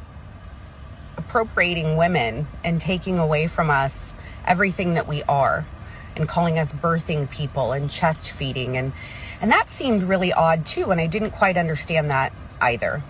appropriating 1.34 1.98
women 1.98 2.46
and 2.64 2.80
taking 2.80 3.18
away 3.18 3.48
from 3.48 3.72
us 3.72 4.14
everything 4.46 4.94
that 4.94 5.08
we 5.08 5.24
are 5.24 5.66
and 6.16 6.30
calling 6.30 6.60
us 6.60 6.72
birthing 6.72 7.28
people 7.28 7.72
and 7.72 7.90
chest 7.90 8.30
feeding 8.30 8.78
and 8.78 8.94
and 9.42 9.52
that 9.52 9.68
seemed 9.68 10.04
really 10.04 10.32
odd 10.32 10.64
too 10.64 10.92
and 10.92 11.02
I 11.02 11.08
didn't 11.08 11.32
quite 11.32 11.58
understand 11.58 12.12
that 12.12 12.32
either. 12.62 13.02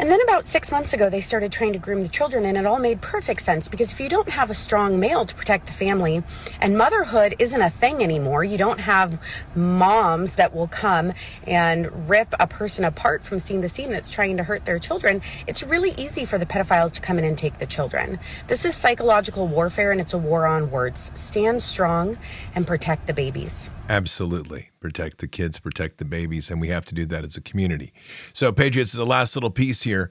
And 0.00 0.08
then 0.08 0.20
about 0.20 0.46
six 0.46 0.70
months 0.70 0.92
ago, 0.92 1.10
they 1.10 1.20
started 1.20 1.50
trying 1.50 1.72
to 1.72 1.78
groom 1.80 2.02
the 2.02 2.08
children, 2.08 2.44
and 2.44 2.56
it 2.56 2.64
all 2.66 2.78
made 2.78 3.00
perfect 3.00 3.42
sense 3.42 3.68
because 3.68 3.90
if 3.90 3.98
you 3.98 4.08
don't 4.08 4.28
have 4.28 4.48
a 4.48 4.54
strong 4.54 5.00
male 5.00 5.26
to 5.26 5.34
protect 5.34 5.66
the 5.66 5.72
family, 5.72 6.22
and 6.60 6.78
motherhood 6.78 7.34
isn't 7.40 7.60
a 7.60 7.68
thing 7.68 8.00
anymore, 8.00 8.44
you 8.44 8.56
don't 8.56 8.78
have 8.78 9.20
moms 9.56 10.36
that 10.36 10.54
will 10.54 10.68
come 10.68 11.12
and 11.48 12.08
rip 12.08 12.32
a 12.38 12.46
person 12.46 12.84
apart 12.84 13.24
from 13.24 13.40
seam 13.40 13.60
to 13.62 13.68
seam 13.68 13.90
that's 13.90 14.08
trying 14.08 14.36
to 14.36 14.44
hurt 14.44 14.66
their 14.66 14.78
children, 14.78 15.20
it's 15.48 15.64
really 15.64 15.90
easy 15.98 16.24
for 16.24 16.38
the 16.38 16.46
pedophiles 16.46 16.92
to 16.92 17.00
come 17.00 17.18
in 17.18 17.24
and 17.24 17.36
take 17.36 17.58
the 17.58 17.66
children. 17.66 18.20
This 18.46 18.64
is 18.64 18.76
psychological 18.76 19.48
warfare, 19.48 19.90
and 19.90 20.00
it's 20.00 20.14
a 20.14 20.18
war 20.18 20.46
on 20.46 20.70
words. 20.70 21.10
Stand 21.16 21.60
strong 21.60 22.18
and 22.54 22.68
protect 22.68 23.08
the 23.08 23.12
babies. 23.12 23.68
Absolutely. 23.88 24.70
Protect 24.80 25.18
the 25.18 25.26
kids, 25.26 25.58
protect 25.58 25.98
the 25.98 26.04
babies, 26.04 26.50
and 26.50 26.60
we 26.60 26.68
have 26.68 26.84
to 26.86 26.94
do 26.94 27.06
that 27.06 27.24
as 27.24 27.36
a 27.36 27.40
community. 27.40 27.92
So, 28.32 28.52
Patriots, 28.52 28.92
the 28.92 29.06
last 29.06 29.34
little 29.34 29.50
piece 29.50 29.82
here, 29.82 30.10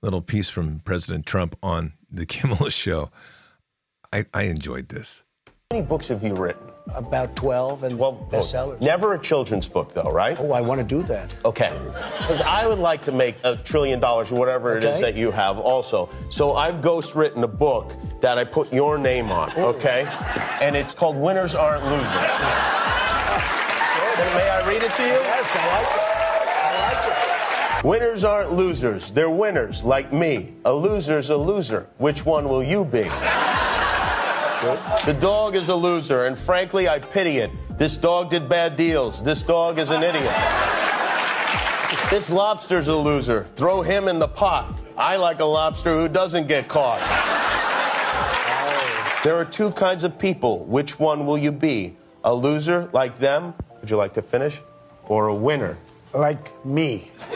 little 0.00 0.22
piece 0.22 0.48
from 0.48 0.80
President 0.80 1.26
Trump 1.26 1.56
on 1.62 1.92
the 2.10 2.26
Kimmel 2.26 2.70
show. 2.70 3.10
I, 4.12 4.24
I 4.32 4.44
enjoyed 4.44 4.88
this. 4.88 5.24
How 5.70 5.76
many 5.76 5.86
books 5.86 6.08
have 6.08 6.24
you 6.24 6.34
written? 6.34 6.62
About 6.94 7.36
12 7.36 7.84
and 7.84 7.94
12 7.96 8.30
bestsellers. 8.30 8.80
Never 8.80 9.12
a 9.12 9.18
children's 9.18 9.68
book, 9.68 9.92
though, 9.92 10.10
right? 10.10 10.40
Oh, 10.40 10.52
I 10.52 10.62
want 10.62 10.78
to 10.78 10.86
do 10.86 11.02
that. 11.02 11.36
Okay. 11.44 11.70
Because 11.92 12.40
I 12.40 12.66
would 12.66 12.78
like 12.78 13.02
to 13.02 13.12
make 13.12 13.36
a 13.44 13.56
trillion 13.56 14.00
dollars 14.00 14.32
or 14.32 14.36
whatever 14.36 14.78
it 14.78 14.84
is 14.84 14.98
that 15.02 15.14
you 15.14 15.30
have 15.30 15.58
also. 15.58 16.08
So 16.30 16.54
I've 16.54 16.80
ghost 16.80 17.14
written 17.14 17.44
a 17.44 17.48
book 17.48 17.92
that 18.22 18.38
I 18.38 18.44
put 18.44 18.72
your 18.72 18.96
name 18.96 19.30
on, 19.30 19.52
okay? 19.58 20.06
And 20.62 20.74
it's 20.74 20.94
called 20.94 21.16
Winners 21.16 21.54
Aren't 21.54 21.84
Losers. 21.84 22.87
May 24.34 24.48
I 24.48 24.68
read 24.68 24.82
it 24.82 24.92
to 24.94 25.02
you? 25.02 25.08
Yes, 25.08 25.56
I 25.56 25.64
like 25.74 25.90
it. 25.94 26.02
I 26.58 26.92
like 26.92 27.84
it. 27.84 27.84
Winners 27.84 28.24
aren't 28.24 28.52
losers. 28.52 29.10
They're 29.10 29.30
winners, 29.30 29.84
like 29.84 30.12
me. 30.12 30.54
A 30.64 30.72
loser's 30.72 31.30
a 31.30 31.36
loser. 31.36 31.88
Which 31.98 32.26
one 32.26 32.48
will 32.48 32.62
you 32.62 32.84
be? 32.84 33.08
The 35.06 35.16
dog 35.20 35.54
is 35.54 35.68
a 35.68 35.76
loser, 35.76 36.24
and 36.24 36.36
frankly, 36.36 36.88
I 36.88 36.98
pity 36.98 37.36
it. 37.38 37.52
This 37.78 37.96
dog 37.96 38.28
did 38.30 38.48
bad 38.48 38.74
deals. 38.74 39.22
This 39.22 39.44
dog 39.44 39.78
is 39.78 39.90
an 39.90 40.02
idiot. 40.02 40.34
This 42.10 42.28
lobster's 42.28 42.88
a 42.88 42.96
loser. 42.96 43.44
Throw 43.54 43.82
him 43.82 44.08
in 44.08 44.18
the 44.18 44.26
pot. 44.26 44.80
I 44.96 45.16
like 45.16 45.38
a 45.38 45.44
lobster 45.44 45.94
who 45.94 46.08
doesn't 46.08 46.48
get 46.48 46.66
caught. 46.66 46.98
There 49.22 49.36
are 49.36 49.44
two 49.44 49.70
kinds 49.70 50.02
of 50.02 50.18
people. 50.18 50.64
Which 50.64 50.98
one 50.98 51.24
will 51.24 51.38
you 51.38 51.52
be? 51.52 51.96
A 52.24 52.34
loser 52.34 52.88
like 52.92 53.18
them? 53.18 53.54
Would 53.80 53.90
you 53.90 53.96
like 53.96 54.14
to 54.14 54.22
finish? 54.22 54.60
Or 55.04 55.28
a 55.28 55.34
winner? 55.34 55.76
Like 56.12 56.64
me. 56.64 57.10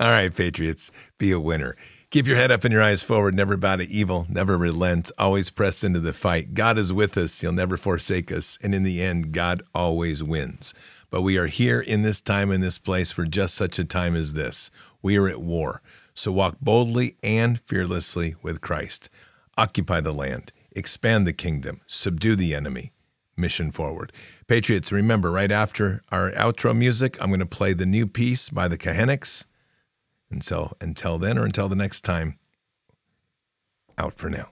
All 0.00 0.08
right, 0.08 0.34
Patriots, 0.34 0.92
be 1.18 1.30
a 1.30 1.40
winner. 1.40 1.76
Keep 2.10 2.26
your 2.26 2.36
head 2.36 2.50
up 2.50 2.64
and 2.64 2.72
your 2.72 2.82
eyes 2.82 3.04
forward. 3.04 3.34
Never 3.34 3.56
bow 3.56 3.76
to 3.76 3.84
evil. 3.84 4.26
Never 4.28 4.58
relent. 4.58 5.12
Always 5.16 5.48
press 5.48 5.84
into 5.84 6.00
the 6.00 6.12
fight. 6.12 6.54
God 6.54 6.76
is 6.76 6.92
with 6.92 7.16
us. 7.16 7.40
He'll 7.40 7.52
never 7.52 7.76
forsake 7.76 8.32
us. 8.32 8.58
And 8.62 8.74
in 8.74 8.82
the 8.82 9.00
end, 9.00 9.32
God 9.32 9.62
always 9.74 10.22
wins. 10.22 10.74
But 11.10 11.22
we 11.22 11.36
are 11.36 11.46
here 11.46 11.80
in 11.80 12.02
this 12.02 12.20
time, 12.20 12.50
in 12.50 12.60
this 12.60 12.78
place, 12.78 13.12
for 13.12 13.24
just 13.24 13.54
such 13.54 13.78
a 13.78 13.84
time 13.84 14.16
as 14.16 14.32
this. 14.32 14.72
We 15.02 15.16
are 15.18 15.28
at 15.28 15.40
war. 15.40 15.82
So 16.14 16.32
walk 16.32 16.56
boldly 16.60 17.16
and 17.22 17.60
fearlessly 17.60 18.34
with 18.42 18.60
Christ. 18.60 19.08
Occupy 19.56 20.00
the 20.00 20.12
land. 20.12 20.52
Expand 20.72 21.26
the 21.26 21.32
kingdom. 21.32 21.80
Subdue 21.86 22.34
the 22.34 22.54
enemy. 22.54 22.90
Mission 23.40 23.70
forward. 23.70 24.12
Patriots, 24.46 24.92
remember, 24.92 25.30
right 25.30 25.50
after 25.50 26.02
our 26.12 26.30
outro 26.32 26.76
music, 26.76 27.16
I'm 27.20 27.30
going 27.30 27.40
to 27.40 27.46
play 27.46 27.72
the 27.72 27.86
new 27.86 28.06
piece 28.06 28.48
by 28.48 28.68
the 28.68 28.78
Kahenics. 28.78 29.46
And 30.30 30.44
so 30.44 30.76
until 30.80 31.18
then 31.18 31.38
or 31.38 31.44
until 31.44 31.68
the 31.68 31.74
next 31.74 32.02
time, 32.02 32.38
out 33.98 34.14
for 34.14 34.30
now. 34.30 34.50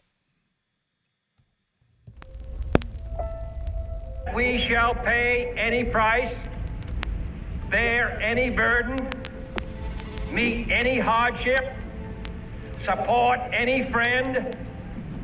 We 4.35 4.67
shall 4.69 4.95
pay 4.95 5.55
any 5.57 5.85
price, 5.85 6.35
bear 7.71 8.21
any 8.21 8.51
burden, 8.51 9.09
meet 10.31 10.71
any 10.71 10.99
hardship, 10.99 11.75
support 12.85 13.41
any 13.53 13.91
friend, 13.91 14.57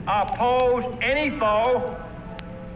oppose 0.06 0.96
any 1.02 1.30
foe 1.38 2.03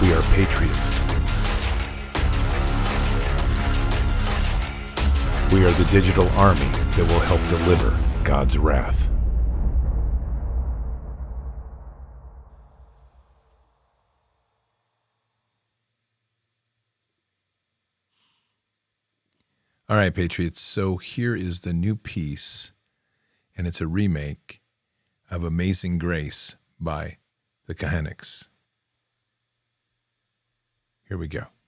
We 0.00 0.14
are 0.14 0.22
patriots. 0.32 1.00
We 5.52 5.64
are 5.64 5.70
the 5.72 5.88
digital 5.90 6.28
army 6.30 6.70
that 6.96 7.06
will 7.06 7.20
help 7.20 7.40
deliver 7.48 7.98
God's 8.24 8.56
wrath. 8.56 9.10
All 19.90 19.96
right, 19.96 20.14
Patriots. 20.14 20.60
So 20.60 20.98
here 20.98 21.34
is 21.34 21.62
the 21.62 21.72
new 21.72 21.96
piece, 21.96 22.70
and 23.56 23.66
it's 23.66 23.80
a 23.80 23.88
remake 23.88 24.62
of 25.30 25.42
Amazing 25.42 25.98
Grace 25.98 26.54
by 26.78 27.16
the 27.66 27.74
Kahaneks. 27.74 28.49
Here 31.10 31.18
we 31.18 31.26
go. 31.26 31.59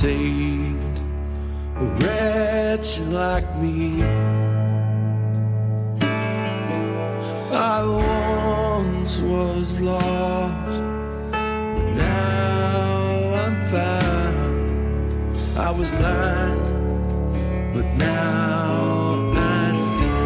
Saved 0.00 0.98
a 1.76 1.84
wretch 2.00 3.00
like 3.00 3.48
me. 3.58 4.02
I 7.52 7.84
once 7.84 9.18
was 9.18 9.78
lost, 9.78 10.82
but 11.32 11.88
now 11.96 13.34
I'm 13.42 13.56
found. 13.70 15.36
I 15.58 15.70
was 15.70 15.90
blind, 15.90 16.66
but 17.74 17.86
now 17.98 19.32
I 19.34 19.74
see. 19.92 20.20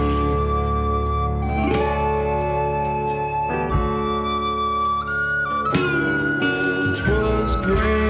Twas 7.02 7.56
grace 7.66 8.03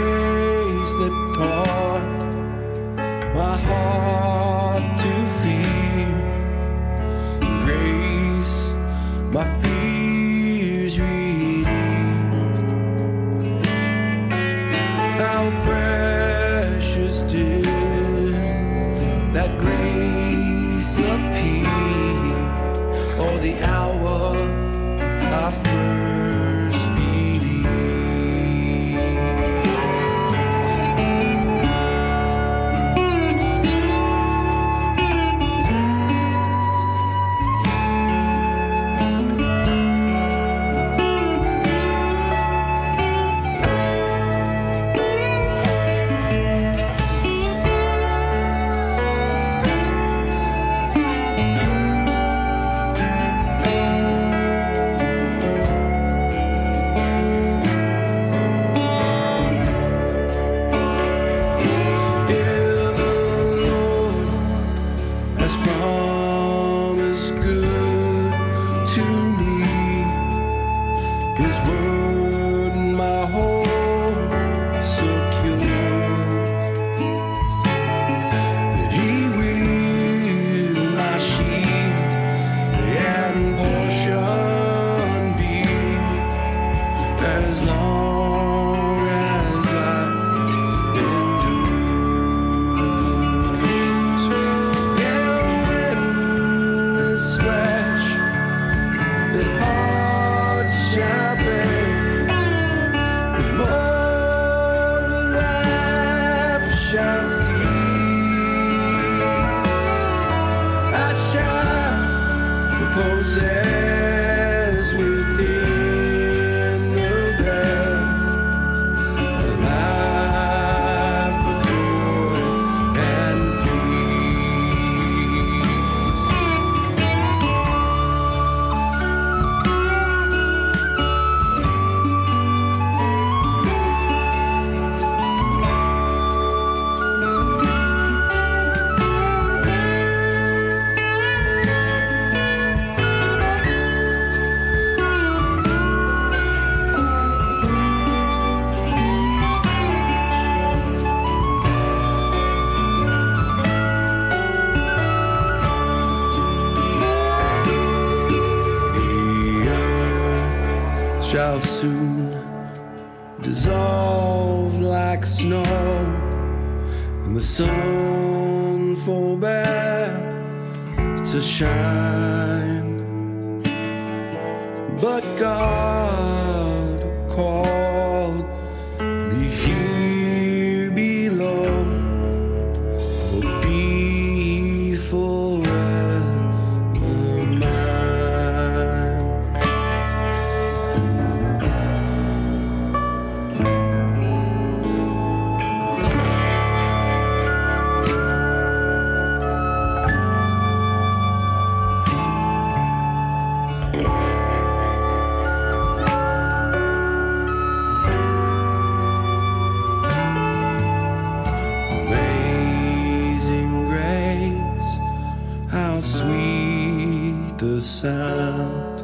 sound 218.04 219.02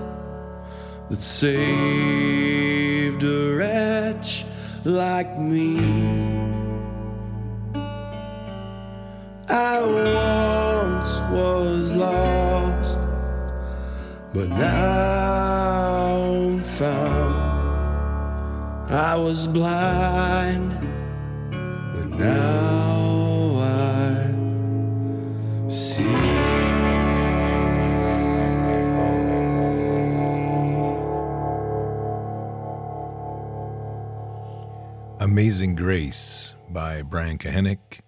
that 1.09 1.23
saved 1.23 3.23
a 3.23 3.57
wretch 3.57 4.45
like 4.85 5.39
me. 5.39 5.79
I 9.49 9.81
once 9.81 11.13
was 11.33 11.93
lost, 11.93 13.01
but 14.35 14.51
now 14.51 16.35
I'm 16.35 16.63
found. 16.63 17.41
I 18.91 19.17
was 19.17 19.47
blind 19.47 20.73
but 21.51 22.07
now 22.19 22.80
Amazing 35.31 35.77
Grace 35.77 36.57
by 36.69 37.03
Brian 37.03 37.39
Kahanek, 37.39 38.01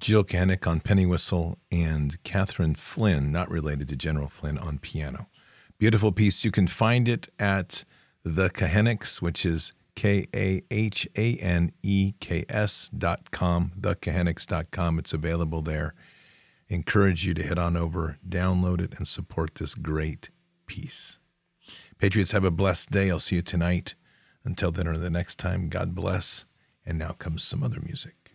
Jill 0.00 0.24
Kahanek 0.24 0.66
on 0.66 0.80
penny 0.80 1.04
whistle, 1.04 1.58
and 1.70 2.16
Catherine 2.24 2.74
Flynn, 2.74 3.30
not 3.30 3.50
related 3.50 3.90
to 3.90 3.96
General 3.96 4.30
Flynn, 4.30 4.56
on 4.56 4.78
piano. 4.78 5.28
Beautiful 5.76 6.12
piece. 6.12 6.46
You 6.46 6.50
can 6.50 6.66
find 6.66 7.10
it 7.10 7.28
at 7.38 7.84
The 8.24 8.48
Kahaneks, 8.48 9.20
which 9.20 9.44
is 9.44 9.74
K 9.96 10.28
A 10.34 10.62
H 10.70 11.06
A 11.14 11.36
N 11.36 11.72
E 11.82 12.14
K 12.20 12.46
S 12.48 12.88
dot 12.88 13.30
com, 13.30 13.72
thekahaneks.com. 13.78 14.98
It's 14.98 15.12
available 15.12 15.60
there. 15.60 15.92
Encourage 16.70 17.26
you 17.26 17.34
to 17.34 17.42
head 17.42 17.58
on 17.58 17.76
over, 17.76 18.16
download 18.26 18.80
it, 18.80 18.94
and 18.96 19.06
support 19.06 19.56
this 19.56 19.74
great 19.74 20.30
piece. 20.66 21.18
Patriots, 21.98 22.32
have 22.32 22.44
a 22.44 22.50
blessed 22.50 22.90
day. 22.90 23.10
I'll 23.10 23.20
see 23.20 23.36
you 23.36 23.42
tonight. 23.42 23.94
Until 24.46 24.70
then 24.70 24.86
or 24.86 24.96
the 24.96 25.10
next 25.10 25.40
time, 25.40 25.68
God 25.68 25.92
bless. 25.92 26.46
And 26.86 26.98
now 26.98 27.10
comes 27.10 27.42
some 27.42 27.64
other 27.64 27.80
music. 27.80 28.25